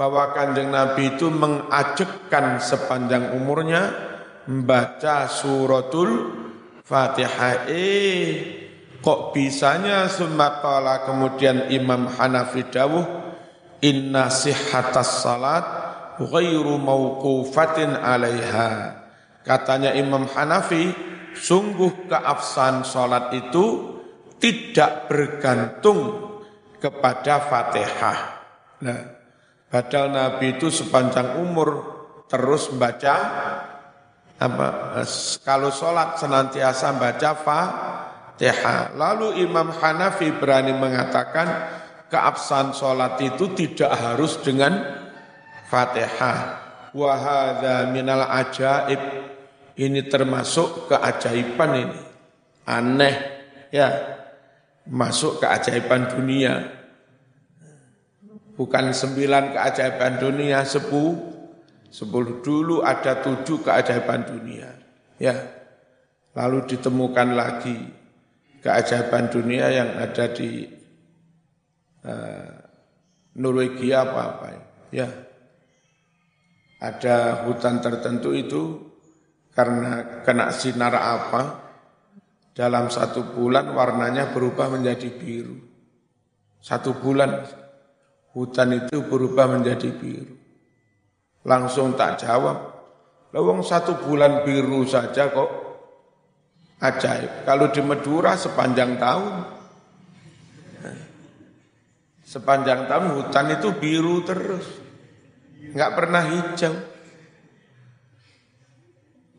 bahwa 0.00 0.32
kanjeng 0.32 0.72
Nabi 0.72 1.16
itu 1.16 1.28
mengajekkan 1.28 2.56
sepanjang 2.56 3.36
umurnya 3.36 3.92
membaca 4.48 5.28
suratul 5.28 6.40
Fatihah. 6.80 7.68
Eh, 7.68 8.24
kok 9.04 9.36
bisanya 9.36 10.08
sumakala 10.08 11.04
kemudian 11.04 11.68
Imam 11.68 12.08
Hanafi 12.08 12.64
dawuh 12.66 13.04
inna 13.84 14.32
sihhatas 14.32 15.20
salat 15.20 15.64
ghairu 16.16 16.80
mauqufatin 16.80 17.96
alaiha. 17.96 19.00
Katanya 19.40 19.96
Imam 19.96 20.28
Hanafi, 20.28 20.92
sungguh 21.32 22.08
keabsahan 22.08 22.84
salat 22.84 23.32
itu 23.32 23.89
tidak 24.40 25.06
bergantung 25.06 26.32
kepada 26.80 27.44
Fatihah. 27.44 28.18
Nah, 28.80 29.00
padahal 29.68 30.08
Nabi 30.10 30.56
itu 30.56 30.72
sepanjang 30.72 31.36
umur 31.38 32.00
terus 32.26 32.72
membaca 32.72 33.14
apa 34.40 34.68
kalau 35.44 35.68
sholat 35.68 36.16
senantiasa 36.16 36.96
baca 36.96 37.30
Fatihah. 37.36 38.96
Lalu 38.96 39.44
Imam 39.44 39.68
Hanafi 39.68 40.32
berani 40.32 40.72
mengatakan 40.72 41.48
keabsahan 42.08 42.72
sholat 42.72 43.20
itu 43.20 43.52
tidak 43.52 43.92
harus 43.92 44.40
dengan 44.40 45.04
Fatihah. 45.68 46.38
Wahada 46.96 47.86
minal 47.92 48.24
ajaib. 48.26 49.28
Ini 49.80 50.12
termasuk 50.12 50.90
keajaiban 50.92 51.70
ini. 51.76 52.00
Aneh 52.68 53.16
ya. 53.70 54.18
Masuk 54.90 55.38
keajaiban 55.38 56.10
dunia. 56.10 56.66
Bukan 58.58 58.92
sembilan 58.92 59.54
keajaiban 59.54 60.18
dunia, 60.18 60.66
sepuluh 60.66 61.30
Sepuluh 61.90 62.38
dulu 62.38 62.86
ada 62.86 63.18
tujuh 63.18 63.66
keajaiban 63.66 64.22
dunia. 64.22 64.70
Ya. 65.18 65.34
Lalu 66.38 66.70
ditemukan 66.70 67.34
lagi 67.34 67.74
keajaiban 68.62 69.26
dunia 69.26 69.66
yang 69.74 69.98
ada 69.98 70.30
di 70.30 70.70
uh, 72.06 72.50
Norwegia 73.34 74.06
apa-apa. 74.06 74.48
Ya. 74.94 75.10
Ada 76.78 77.44
hutan 77.44 77.82
tertentu 77.82 78.38
itu 78.38 78.86
karena 79.50 80.22
kena 80.22 80.54
sinar 80.54 80.94
apa, 80.94 81.59
dalam 82.50 82.90
satu 82.90 83.30
bulan 83.34 83.70
warnanya 83.70 84.34
berubah 84.34 84.70
menjadi 84.70 85.08
biru. 85.10 85.56
Satu 86.60 86.92
bulan 86.98 87.46
hutan 88.36 88.76
itu 88.76 89.06
berubah 89.06 89.48
menjadi 89.48 89.88
biru. 89.94 90.36
Langsung 91.46 91.96
tak 91.96 92.20
jawab, 92.20 92.58
lawang 93.32 93.64
satu 93.64 93.96
bulan 94.04 94.44
biru 94.44 94.84
saja 94.84 95.32
kok 95.32 95.50
ajaib. 96.84 97.48
Kalau 97.48 97.72
di 97.72 97.80
Madura 97.80 98.36
sepanjang 98.36 99.00
tahun, 99.00 99.34
sepanjang 102.28 102.84
tahun 102.92 103.06
hutan 103.16 103.46
itu 103.56 103.68
biru 103.80 104.20
terus, 104.20 104.66
nggak 105.72 105.92
pernah 105.96 106.22
hijau. 106.28 106.76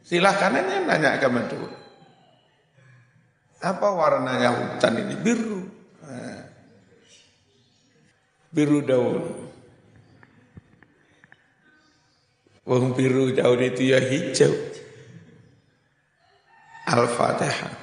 Silahkan 0.02 0.58
aja 0.58 0.76
nanya 0.90 1.22
ke 1.22 1.30
Madura. 1.30 1.81
Apa 3.62 3.88
warnanya 3.94 4.50
hutan 4.58 4.98
ini? 4.98 5.16
Biru. 5.22 5.62
Nah. 6.02 6.42
Biru 8.50 8.82
daun. 8.82 9.24
Wong 12.66 12.94
biru 12.98 13.34
daun 13.38 13.62
itu 13.62 13.94
ya 13.94 14.02
hijau. 14.02 14.54
Al-Fatihah. 16.90 17.81